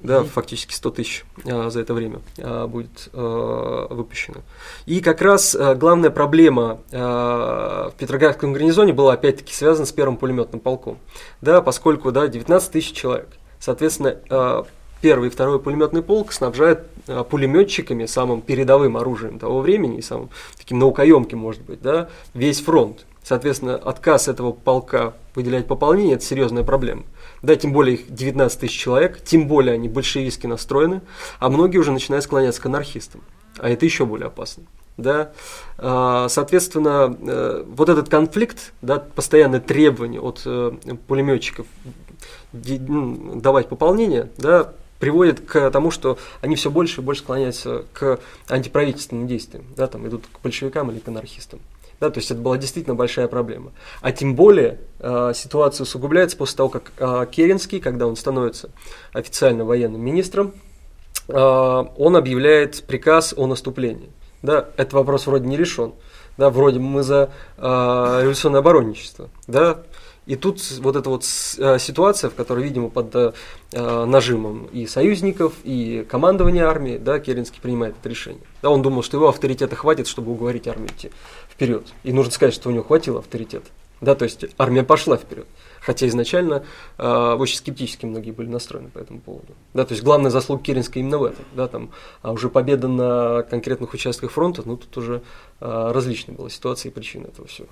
[0.00, 0.28] Да, mm-hmm.
[0.28, 2.20] фактически 100 тысяч за это время
[2.68, 4.38] будет выпущено.
[4.86, 10.98] И как раз главная проблема в Петроградском гарнизоне была опять-таки связана с первым пулеметным полком.
[11.42, 13.28] Да, поскольку да, 19 тысяч человек.
[13.58, 14.64] Соответственно,
[15.00, 20.30] первый и второй пулеметный полк снабжает а, пулеметчиками, самым передовым оружием того времени, и самым
[20.56, 23.06] таким наукоемким, может быть, да, весь фронт.
[23.22, 27.04] Соответственно, отказ этого полка выделять пополнение– это серьезная проблема.
[27.42, 31.02] Да, тем более их 19 тысяч человек, тем более они большевистски настроены,
[31.38, 33.20] а многие уже начинают склоняться к анархистам.
[33.58, 34.64] А это еще более опасно.
[34.96, 35.32] Да?
[35.76, 40.72] А, соответственно, э, вот этот конфликт, да, постоянное требование от э,
[41.06, 41.66] пулеметчиков
[42.52, 49.26] давать пополнение, да, приводит к тому, что они все больше и больше склоняются к антиправительственным
[49.26, 51.60] действиям, да, там идут к большевикам или к анархистам.
[52.00, 53.72] Да, то есть это была действительно большая проблема.
[54.02, 58.70] А тем более э, ситуация усугубляется после того, как э, Керенский, когда он становится
[59.12, 60.52] официально военным министром,
[61.26, 64.10] э, он объявляет приказ о наступлении.
[64.42, 65.92] Да, этот вопрос вроде не решен.
[66.36, 69.28] Да, вроде мы за э, революционное оборонничество.
[69.48, 69.80] Да,
[70.28, 73.32] и тут вот эта вот э, ситуация, в которой, видимо, под э,
[73.72, 78.42] нажимом и союзников, и командования армии, да, Керенский принимает это решение.
[78.60, 81.10] Да, он думал, что его авторитета хватит, чтобы уговорить армию идти
[81.50, 81.86] вперед.
[82.04, 83.66] И нужно сказать, что у него хватило авторитета.
[84.02, 85.46] Да, то есть армия пошла вперед.
[85.80, 86.62] Хотя изначально
[86.98, 89.54] э, очень скептически многие были настроены по этому поводу.
[89.72, 91.44] Да, то есть главная заслуга Керенска именно в этом.
[91.54, 95.22] Да, там, а уже победа на конкретных участках фронта, ну тут уже
[95.60, 97.68] э, различные была ситуация и причины этого всего.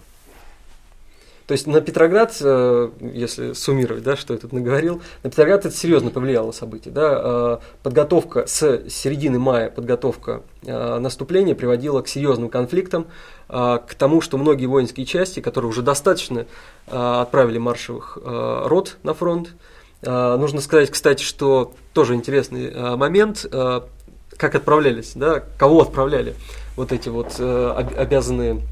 [1.46, 5.76] То есть на Петроград, э, если суммировать, да, что я тут наговорил, на Петроград это
[5.76, 6.92] серьезно повлияло событие.
[6.92, 13.06] Да, э, подготовка с середины мая, подготовка э, наступления приводила к серьезным конфликтам,
[13.48, 16.46] к тому, что многие воинские части, которые уже достаточно
[16.88, 19.54] отправили маршевых рот на фронт,
[20.02, 26.34] нужно сказать, кстати, что тоже интересный момент, как отправлялись, да, кого отправляли
[26.74, 28.62] вот эти вот обязанные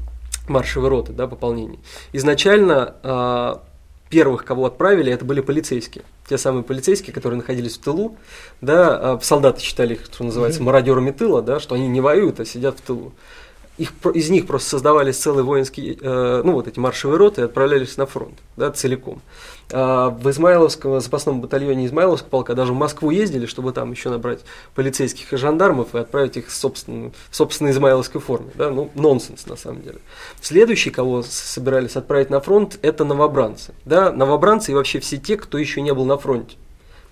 [0.47, 1.79] маршевой роты, да, пополнений.
[2.13, 3.55] Изначально э,
[4.09, 6.03] первых, кого отправили, это были полицейские.
[6.29, 8.17] Те самые полицейские, которые находились в тылу,
[8.61, 12.45] да, э, солдаты считали их, что называется, мародерами тыла, да, что они не воюют, а
[12.45, 13.13] сидят в тылу
[13.77, 17.97] их, из них просто создавались целые воинские, э, ну вот эти маршевые роты и отправлялись
[17.97, 19.21] на фронт, да, целиком.
[19.71, 24.41] А в Измайловском запасном батальоне Измайловского полка даже в Москву ездили, чтобы там еще набрать
[24.75, 28.51] полицейских и жандармов и отправить их в собственной, в собственной измайловской форме.
[28.55, 28.69] Да?
[28.69, 29.99] Ну, нонсенс на самом деле.
[30.39, 33.73] Следующий, кого собирались отправить на фронт, это новобранцы.
[33.85, 34.11] Да?
[34.11, 36.55] Новобранцы и вообще все те, кто еще не был на фронте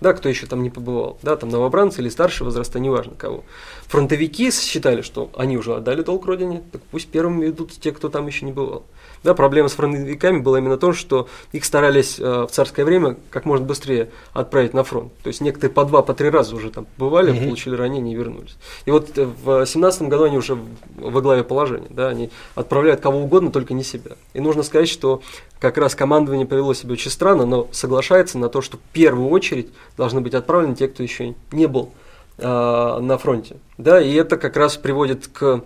[0.04, 3.42] да, кто еще там не побывал, да, там новобранцы или старшего возраста, неважно кого.
[3.86, 8.26] Фронтовики считали, что они уже отдали долг родине, так пусть первыми идут те, кто там
[8.26, 8.84] еще не бывал.
[9.24, 13.46] Да, проблема с фронтовиками была именно то, что их старались э, в царское время как
[13.46, 15.12] можно быстрее отправить на фронт.
[15.22, 17.46] То есть некоторые по два, по три раза уже там бывали, mm-hmm.
[17.46, 18.56] получили ранения и вернулись.
[18.84, 20.58] И вот э, в семнадцатом году они уже
[20.96, 24.12] во главе положения, да, они отправляют кого угодно, только не себя.
[24.34, 25.22] И нужно сказать, что
[25.58, 29.70] как раз командование повело себя очень странно, но соглашается на то, что в первую очередь
[29.96, 31.94] должны быть отправлены те, кто еще не был
[32.36, 33.56] э, на фронте.
[33.78, 35.62] Да, и это как раз приводит к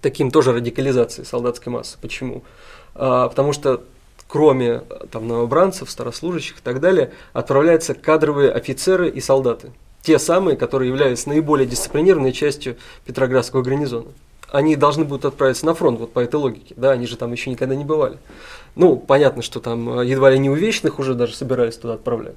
[0.00, 1.98] таким тоже радикализации солдатской массы.
[2.00, 2.44] Почему?
[2.98, 3.82] А, потому что
[4.28, 9.70] кроме там, новобранцев, старослужащих и так далее, отправляются кадровые офицеры и солдаты.
[10.02, 14.06] те самые, которые являются наиболее дисциплинированной частью Петроградского гарнизона.
[14.52, 17.50] Они должны будут отправиться на фронт, вот по этой логике, да, они же там еще
[17.50, 18.18] никогда не бывали.
[18.76, 22.36] Ну, понятно, что там э, едва ли не увечных уже даже собирались туда отправлять,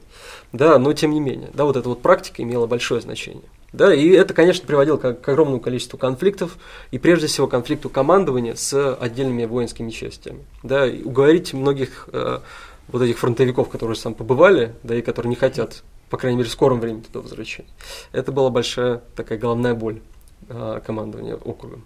[0.52, 3.44] да, но тем не менее, да, вот эта вот практика имела большое значение.
[3.72, 6.58] Да, и это, конечно, приводило к, к огромному количеству конфликтов,
[6.92, 10.46] и прежде всего конфликту командования с отдельными воинскими частями.
[10.64, 12.40] Да, и уговорить многих э,
[12.88, 16.52] вот этих фронтовиков, которые сам побывали, да, и которые не хотят, по крайней мере, в
[16.52, 17.70] скором времени туда возвращения.
[18.12, 20.02] Это была большая такая головная боль
[20.48, 21.86] э, командования округом.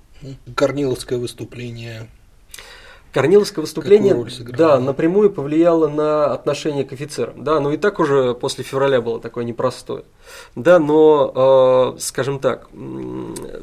[0.55, 2.07] Корниловское выступление
[3.13, 4.25] Корниловское выступление,
[4.57, 7.43] да, напрямую повлияло на отношение к офицерам.
[7.43, 10.03] Да, но и так уже после февраля было такое непростое.
[10.55, 12.69] Да, но, э, скажем так,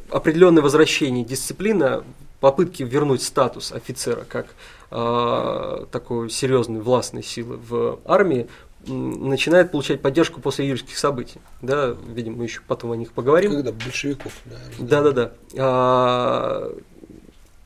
[0.08, 2.04] определенное возвращение дисциплина,
[2.38, 4.46] попытки вернуть статус офицера как
[4.92, 8.48] э, такой серьезной властной силы в армии
[8.86, 11.40] начинает получать поддержку после июльских событий.
[11.60, 13.52] Да, видимо, мы еще потом о них поговорим.
[13.52, 14.56] Когда большевиков, да.
[14.78, 15.32] Да, да, да.
[15.58, 16.72] А,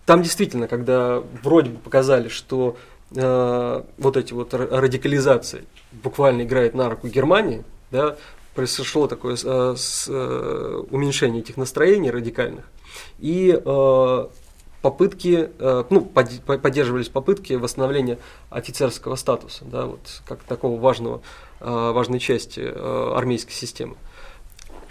[0.06, 2.76] там действительно, когда вроде бы показали, что
[3.14, 8.16] э, вот эти вот радикализации буквально играет на руку Германии, да,
[8.54, 12.64] произошло такое э, с, э, уменьшение этих настроений радикальных,
[13.18, 14.26] и э,
[14.82, 18.18] попытки, э, ну, под, поддерживались попытки восстановления
[18.50, 21.22] офицерского статуса, да, вот как такого важного,
[21.60, 23.96] э, важной части э, армейской системы.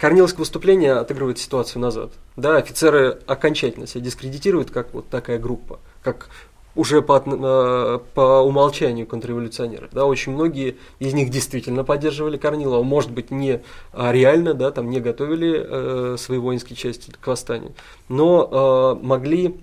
[0.04, 2.12] Корниловское выступление отыгрывает ситуацию назад.
[2.36, 6.28] Да, офицеры окончательно себя дискредитируют как вот такая группа, как
[6.74, 9.88] уже по, э, по умолчанию контрреволюционеры.
[9.92, 13.62] Да, очень многие из них действительно поддерживали Корнилова, может быть, не
[13.94, 17.72] а реально, да, там не готовили э, свои воинские части к восстанию,
[18.10, 19.56] но э, могли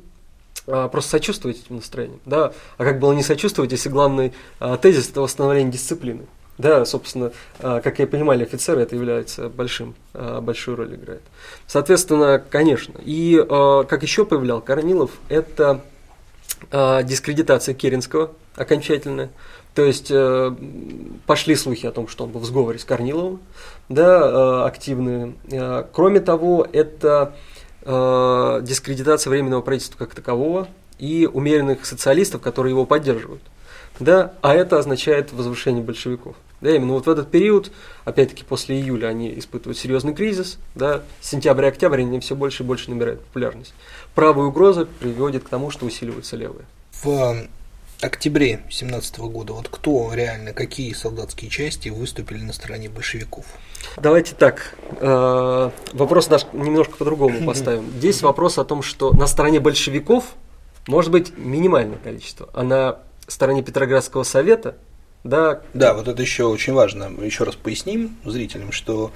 [0.65, 2.19] э, просто сочувствовать этим настроениям.
[2.25, 2.51] Да?
[2.79, 6.25] А как было не сочувствовать, если главный э, тезис– это восстановление дисциплины?
[6.61, 11.23] Да, собственно, а, как я понимали, офицеры это является большим, а, большую роль играет.
[11.65, 12.99] Соответственно, конечно.
[13.03, 15.81] И а, как еще повлиял Корнилов, это
[16.71, 19.31] дискредитация Керенского окончательная.
[19.73, 20.13] То есть
[21.25, 23.39] пошли слухи о том, что он был в сговоре с Корниловым,
[23.89, 25.33] да, активные.
[25.91, 27.33] Кроме того, это
[27.81, 30.67] дискредитация Временного правительства как такового
[30.99, 33.41] и умеренных социалистов, которые его поддерживают.
[33.99, 36.35] Да, а это означает возвышение большевиков.
[36.61, 37.71] Да, именно вот в этот период,
[38.05, 43.21] опять-таки после июля, они испытывают серьезный кризис, да, сентябрь-октябрь они все больше и больше набирают
[43.21, 43.73] популярность.
[44.13, 46.65] Правая угроза приводит к тому, что усиливаются левые.
[47.01, 47.47] В
[47.99, 53.45] октябре 17 года вот кто реально, какие солдатские части выступили на стороне большевиков?
[53.97, 57.89] Давайте так, э, вопрос наш немножко по-другому поставим.
[57.97, 60.25] Здесь вопрос о том, что на стороне большевиков
[60.87, 64.75] может быть минимальное количество, а на стороне Петроградского совета–
[65.23, 65.61] да.
[65.73, 67.11] Да, вот это еще очень важно.
[67.23, 69.11] Еще раз поясним зрителям, что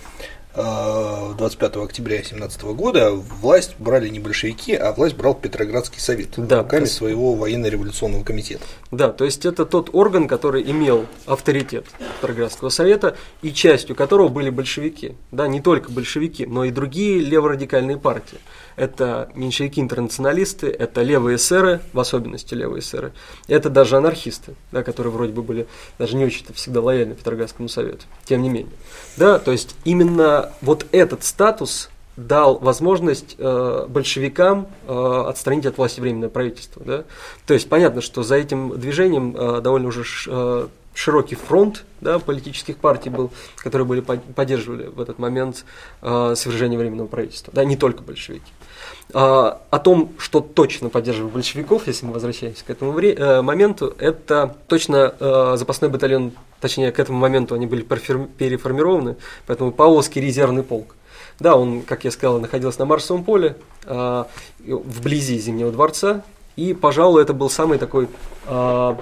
[0.56, 6.60] 25 э, октября 2017 года власть брали не большевики, а власть брал Петроградский совет да,
[6.60, 6.94] руками есть...
[6.94, 8.64] своего военно-революционного комитета.
[8.90, 11.86] Да, то есть это тот орган, который имел авторитет
[12.16, 15.16] Петроградского совета и частью которого были большевики.
[15.32, 18.40] Да, не только большевики, но и другие леворадикальные партии.
[18.76, 23.14] Это меньшевики-интернационалисты, это левые эсеры, в особенности левые эсеры,
[23.48, 28.06] это даже анархисты, да, которые вроде бы были даже не очень-то всегда лояльны Петроградскому совету,
[28.26, 28.74] тем не менее.
[29.18, 36.00] Да, то есть именно вот этот статус дал возможность э, большевикам э, отстранить от власти
[36.00, 36.82] временное правительство.
[36.86, 37.04] Да?
[37.46, 42.78] То есть понятно, что за этим движением э, довольно уже э, широкий фронт да, политических
[42.78, 45.66] партий был, которые были поддерживали в этот момент
[46.02, 47.54] э, свержение временного правительства.
[47.54, 48.52] Да, не только большевики.
[49.14, 53.94] А, о том, что точно поддерживает большевиков, если мы возвращаемся к этому вре- э, моменту,
[54.00, 60.64] это точно э, запасной батальон, точнее, к этому моменту они были переформированы, поэтому Павловский резервный
[60.64, 60.96] полк.
[61.40, 64.24] Да, он, как я сказал, находился на Марсовом поле, э,
[64.60, 66.24] вблизи Зимнего дворца,
[66.56, 68.08] и, пожалуй, это был самый такой
[68.48, 68.96] э,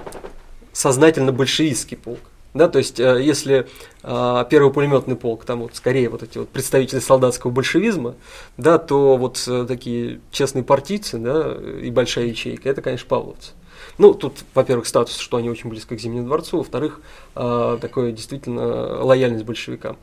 [0.74, 2.20] сознательно большевистский полк.
[2.52, 3.66] Да, то есть, э, если
[4.04, 8.14] э, первый пулеметный полк, там вот скорее вот эти вот представители солдатского большевизма,
[8.56, 11.52] да, то вот э, такие честные партийцы, да,
[11.82, 13.52] и большая ячейка, это, конечно, павловцы.
[13.98, 17.00] Ну, тут, во-первых, статус, что они очень близко к Зимнему дворцу, во-вторых,
[17.34, 19.96] э, такое действительно лояльность большевикам.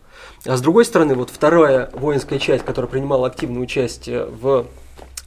[0.46, 4.66] А с другой стороны, вот вторая воинская часть, которая принимала активное участие в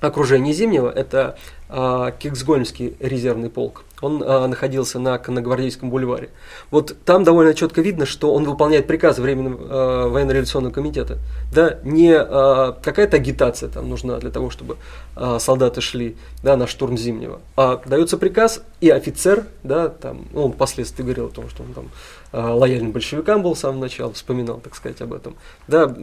[0.01, 1.39] окружении Зимнего, это
[1.69, 3.85] а, Киксгольмский резервный полк.
[4.05, 6.31] Он а, находился на Конногвардейском бульваре.
[6.71, 11.19] Вот там довольно четко видно, что он выполняет приказы Временного а, военно-революционного комитета.
[11.53, 14.77] Да, не а, какая-то агитация там нужна для того, чтобы
[15.17, 20.47] а, солдаты шли да, на штурм Зимнего, а дается приказ, и офицер, да, там, ну,
[20.47, 21.91] он впоследствии говорил о том, что он там
[22.33, 25.37] а, лояльным большевикам был с самого начала, вспоминал, так сказать, об этом.
[25.69, 25.95] Да,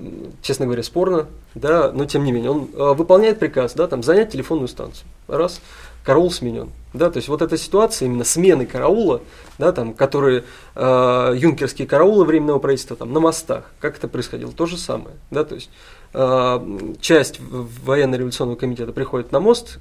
[0.41, 4.31] честно говоря, спорно, да, но тем не менее, он а, выполняет приказ, да, там, занять
[4.31, 5.07] телефонную станцию.
[5.27, 5.61] Раз
[6.03, 6.69] караул сменен.
[6.93, 9.21] Да, то есть вот эта ситуация именно смены караула,
[9.57, 10.43] да, там, которые
[10.75, 15.15] э, юнкерские караулы временного правительства там, на мостах, как это происходило, то же самое.
[15.29, 15.69] Да, то есть
[16.13, 19.79] э, часть военно-революционного комитета приходит на мост,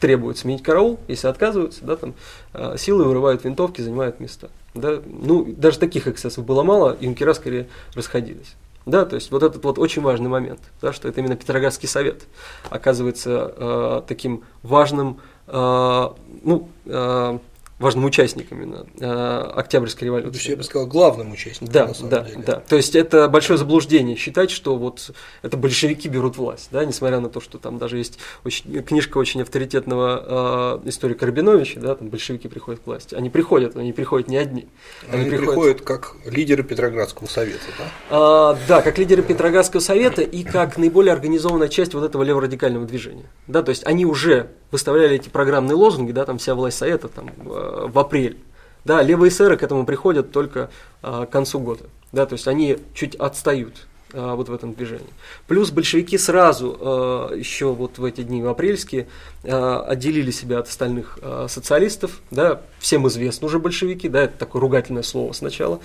[0.00, 2.14] требует сменить караул, если отказываются, да, там,
[2.54, 4.50] э, силы вырывают винтовки, занимают места.
[4.74, 8.56] Да, ну, даже таких эксцессов было мало, юнкера скорее расходились.
[8.84, 12.22] Да, то есть вот этот вот очень важный момент, да, что это именно Петроградский совет
[12.70, 17.40] оказывается э, таким важным ну, а,
[17.78, 20.30] важным участником именно э, Октябрьской революции.
[20.30, 21.72] То есть я бы сказал главным участником.
[21.72, 22.42] Да, да, деле.
[22.44, 22.60] да.
[22.60, 27.28] То есть это большое заблуждение считать, что вот это большевики берут власть, да, несмотря на
[27.28, 32.48] то, что там даже есть очень, книжка очень авторитетного э, историка Рабиновича, да, там большевики
[32.48, 33.14] приходят к власти.
[33.14, 34.66] Они приходят, они приходят не одни.
[35.08, 35.50] Они, они приходят...
[35.50, 37.84] приходят как лидеры Петроградского совета, да?
[38.10, 43.30] А, да, как лидеры Петроградского совета и как наиболее организованная часть вот этого леворадикального движения.
[43.46, 47.28] Да, то есть они уже выставляли эти программные лозунги, да, там вся власть совета там
[47.28, 48.38] э, в апрель.
[48.84, 50.70] Да, левые эсеры к этому приходят только
[51.02, 51.84] а, к концу года.
[52.12, 55.08] Да, то есть они чуть отстают а, вот в этом движении.
[55.46, 59.08] Плюс большевики сразу еще вот в эти дни в апрельские
[59.42, 62.20] отделили себя от остальных социалистов.
[62.30, 65.80] Да, всем известны уже большевики, да, это такое ругательное слово сначала.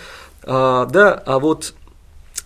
[0.46, 1.74] Да, а вот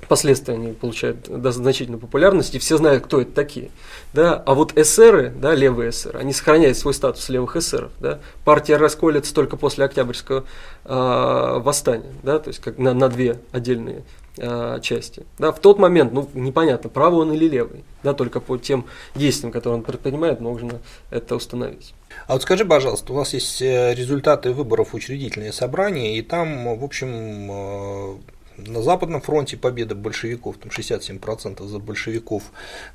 [0.08, 3.72] Впоследствии они получают значительную популярность, и все знают, кто это такие.
[4.14, 4.42] Да?
[4.46, 7.92] А вот эсеры, да, левые эсеры, они сохраняют свой статус левых эсеров.
[8.00, 8.20] Да?
[8.46, 10.46] Партия расколется только после Октябрьского
[10.86, 12.40] э, восстания, да?
[12.40, 14.06] то есть как на, на две отдельные
[14.38, 15.26] э, части.
[15.40, 15.52] Да?
[15.52, 18.14] В тот момент, ну, непонятно, правый он или левый, да?
[18.14, 20.80] только по тем действиям, которые он предпринимает, можно
[21.10, 21.94] это установить.
[22.28, 26.84] А вот скажи, пожалуйста, у нас есть э, результаты выборов учредительные собрания, и там, в
[26.86, 28.16] общем, э,
[28.58, 32.44] на Западном фронте победа большевиков, там 67% за большевиков,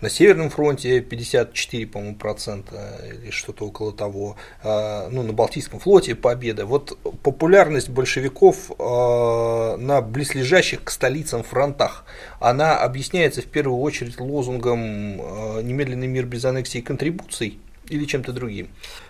[0.01, 6.15] на Северном фронте 54, по-моему, процента или что-то около того, а, ну, на Балтийском флоте
[6.15, 6.67] победа.
[6.67, 12.05] Вот популярность большевиков а, на близлежащих к столицам фронтах,
[12.41, 17.59] она объясняется в первую очередь лозунгом а, «немедленный мир без аннексии и контрибуций»,
[17.89, 18.69] или чем-то другим?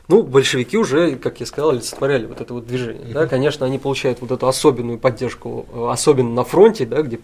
[0.09, 3.12] Ну, большевики уже, как я сказал, олицетворяли вот это вот движение.
[3.14, 7.18] Да, конечно, они получают вот эту особенную поддержку, э, особенно на фронте, да, где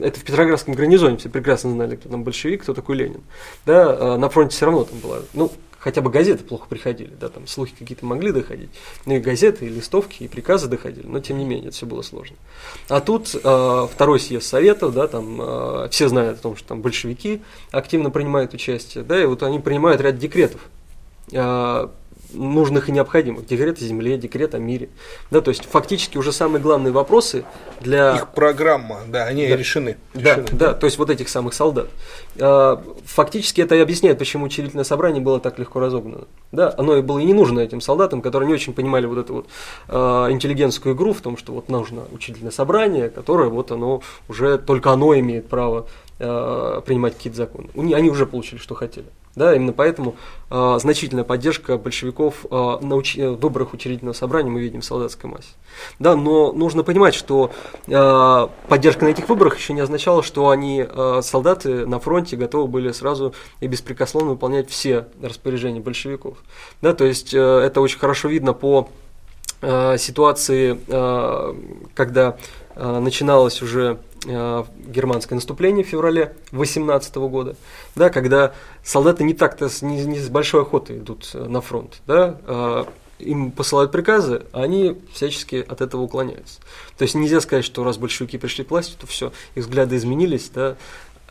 [0.00, 3.20] это в Петроградском гарнизоне все прекрасно знали, кто там большевик, кто такой Ленин.
[3.66, 7.28] Да, э, на фронте все равно там была, ну, хотя бы газеты плохо приходили, да,
[7.28, 8.70] там слухи какие-то могли доходить,
[9.04, 12.02] ну и газеты, и листовки, и приказы доходили, но тем не менее это все было
[12.02, 12.36] сложно.
[12.88, 16.80] А тут э, второй съезд Советов, да, там э, все знают о том, что там
[16.80, 20.60] большевики активно принимают участие, да, и вот они принимают ряд декретов,
[21.30, 21.88] Э,
[22.34, 23.46] нужных и необходимых.
[23.46, 24.88] Декрет о земле, декрет о мире.
[25.30, 27.44] Да, то есть фактически уже самые главные вопросы
[27.80, 28.16] для...
[28.16, 29.56] Их программа, да, они да.
[29.56, 29.96] решены.
[30.14, 30.46] Да, решены.
[30.52, 31.88] да, то есть вот этих самых солдат.
[32.36, 36.26] Э, фактически это и объясняет, почему учредительное собрание было так легко разогнано.
[36.52, 39.34] Да, оно и было и не нужно этим солдатам, которые не очень понимали вот эту
[39.34, 39.46] вот
[39.88, 44.90] э, интеллигентскую игру в том, что вот нужно учредительное собрание, которое вот оно уже, только
[44.90, 45.86] оно имеет право
[46.18, 47.70] принимать какие-то законы.
[47.74, 49.06] Они уже получили, что хотели.
[49.34, 50.16] Да, именно поэтому
[50.50, 53.16] э, значительная поддержка большевиков э, на уч...
[53.16, 55.48] Э, выборах учредительного собрания мы видим в солдатской массе.
[55.98, 57.50] Да, но нужно понимать, что
[57.86, 62.68] э, поддержка на этих выборах еще не означала, что они, э, солдаты на фронте, готовы
[62.68, 66.36] были сразу и беспрекословно выполнять все распоряжения большевиков.
[66.82, 68.88] Да, то есть э, это очень хорошо видно по
[69.96, 70.76] ситуации,
[71.94, 72.36] когда
[72.76, 77.56] начиналось уже Э, германское наступление в феврале 18 года,
[77.96, 78.52] да, когда
[78.84, 83.50] солдаты не так-то не, не с большой охотой идут э, на фронт, да, а им
[83.50, 86.60] посылают приказы, а они всячески от этого уклоняются.
[86.96, 90.50] То есть нельзя сказать, что раз большевики пришли к власти, то все, их взгляды изменились,
[90.54, 90.76] да,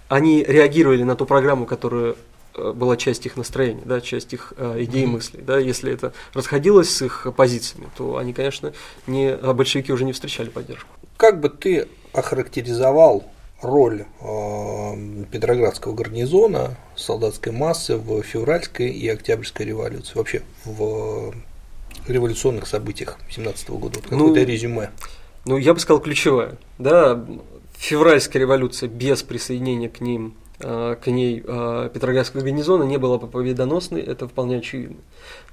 [0.10, 2.16] они реагировали на ту программу, которую э,
[2.56, 5.41] была часть их настроения, да, часть их э, идей и мыслей.
[5.41, 8.74] Да, если это расходилось с их позициями, то они, конечно,
[9.08, 10.89] не, а большевики уже не встречали поддержку.
[11.18, 13.26] Как бы ты охарактеризовал
[13.62, 21.34] роль э, Петроградского гарнизона, солдатской массы в февральской и октябрьской революции, вообще в
[22.08, 23.99] революционных событиях 17 года?
[23.99, 24.91] Вот какое-то ну, резюме.
[25.45, 26.58] Ну, я бы сказал, ключевая.
[26.78, 27.24] Да,
[27.78, 34.58] февральская революция без присоединения к ним к ней Петроградского гарнизона не была победоносной, это вполне
[34.58, 34.97] очевидно.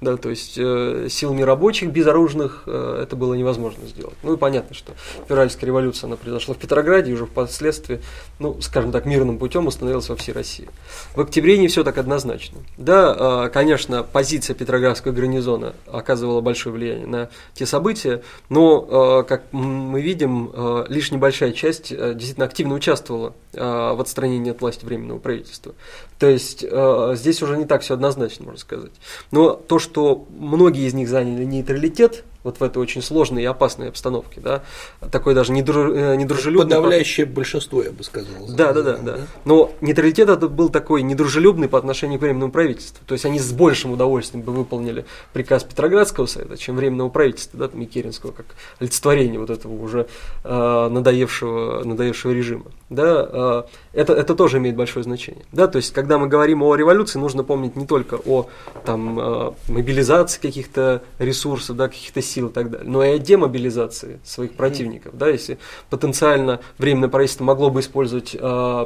[0.01, 4.15] Да, то есть силами рабочих безоружных это было невозможно сделать.
[4.23, 4.93] Ну и понятно, что
[5.27, 8.01] февральская революция она произошла в Петрограде и уже впоследствии,
[8.39, 10.69] ну, скажем так, мирным путем установилась во всей России.
[11.15, 12.59] В октябре не все так однозначно.
[12.77, 20.51] Да, конечно, позиция Петроградского гарнизона оказывала большое влияние на те события, но, как мы видим,
[20.87, 25.73] лишь небольшая часть действительно активно участвовала в отстранении от власти Временного правительства.
[26.19, 28.91] То есть здесь уже не так все однозначно, можно сказать.
[29.31, 33.89] Но то, что многие из них заняли нейтралитет, вот в этой очень сложной и опасной
[33.89, 34.63] обстановке, да,
[35.11, 35.91] такой даже недруж...
[35.95, 36.75] Э, недружелюбный...
[36.75, 38.47] Подавляющее большинство, я бы сказал.
[38.47, 39.19] Да, да, да, да, да.
[39.45, 43.03] Но нейтралитет это был такой недружелюбный по отношению к Временному правительству.
[43.05, 47.69] То есть они с большим удовольствием бы выполнили приказ Петроградского совета, чем Временного правительства, да,
[47.71, 48.45] Микеринского, как
[48.79, 50.07] олицетворение вот этого уже
[50.43, 52.65] э, надоевшего, надоевшего режима.
[52.89, 53.63] Да, э,
[53.93, 55.45] это, это тоже имеет большое значение.
[55.51, 58.47] Да, то есть, когда мы говорим о революции, нужно помнить не только о
[58.85, 64.19] там, э, мобилизации каких-то ресурсов, да, каких-то сил и так далее, но и о демобилизации
[64.23, 65.17] своих противников.
[65.17, 65.57] Да, если
[65.89, 68.85] потенциально Временное правительство могло бы использовать э,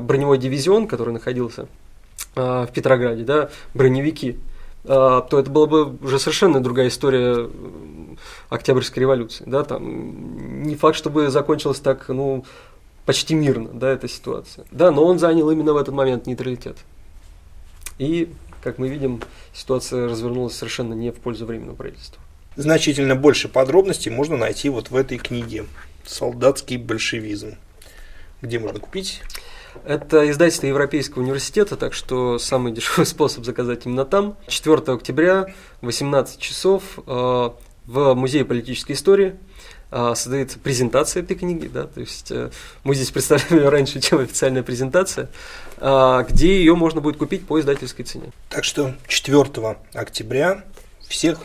[0.00, 1.66] броневой дивизион, который находился
[2.36, 4.38] э, в Петрограде, да, броневики,
[4.84, 7.50] э, то это была бы уже совершенно другая история
[8.50, 9.44] Октябрьской революции.
[9.46, 12.44] Да, там, не факт, чтобы закончилось так, ну,
[13.04, 14.64] почти мирно, да, эта ситуация.
[14.70, 16.76] Да, но он занял именно в этот момент нейтралитет.
[17.98, 18.32] И,
[18.62, 19.20] как мы видим,
[19.52, 22.22] ситуация развернулась совершенно не в пользу временного правительства.
[22.58, 25.66] Значительно больше подробностей можно найти вот в этой книге
[26.04, 27.54] «Солдатский большевизм».
[28.42, 29.22] Где можно купить?
[29.84, 34.36] Это издательство Европейского университета, так что самый дешевый способ заказать именно там.
[34.48, 37.50] 4 октября, 18 часов, э,
[37.86, 39.36] в Музее политической истории
[39.92, 42.50] э, создается презентация этой книги, да, то есть э,
[42.82, 45.30] мы здесь представляем ее раньше, чем официальная презентация,
[45.76, 48.32] где ее можно будет купить по издательской цене.
[48.48, 50.64] Так что 4 октября
[51.06, 51.38] всех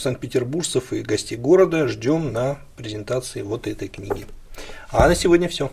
[0.00, 4.26] санкт-петербуржцев и гостей города ждем на презентации вот этой книги.
[4.90, 5.70] А на сегодня все.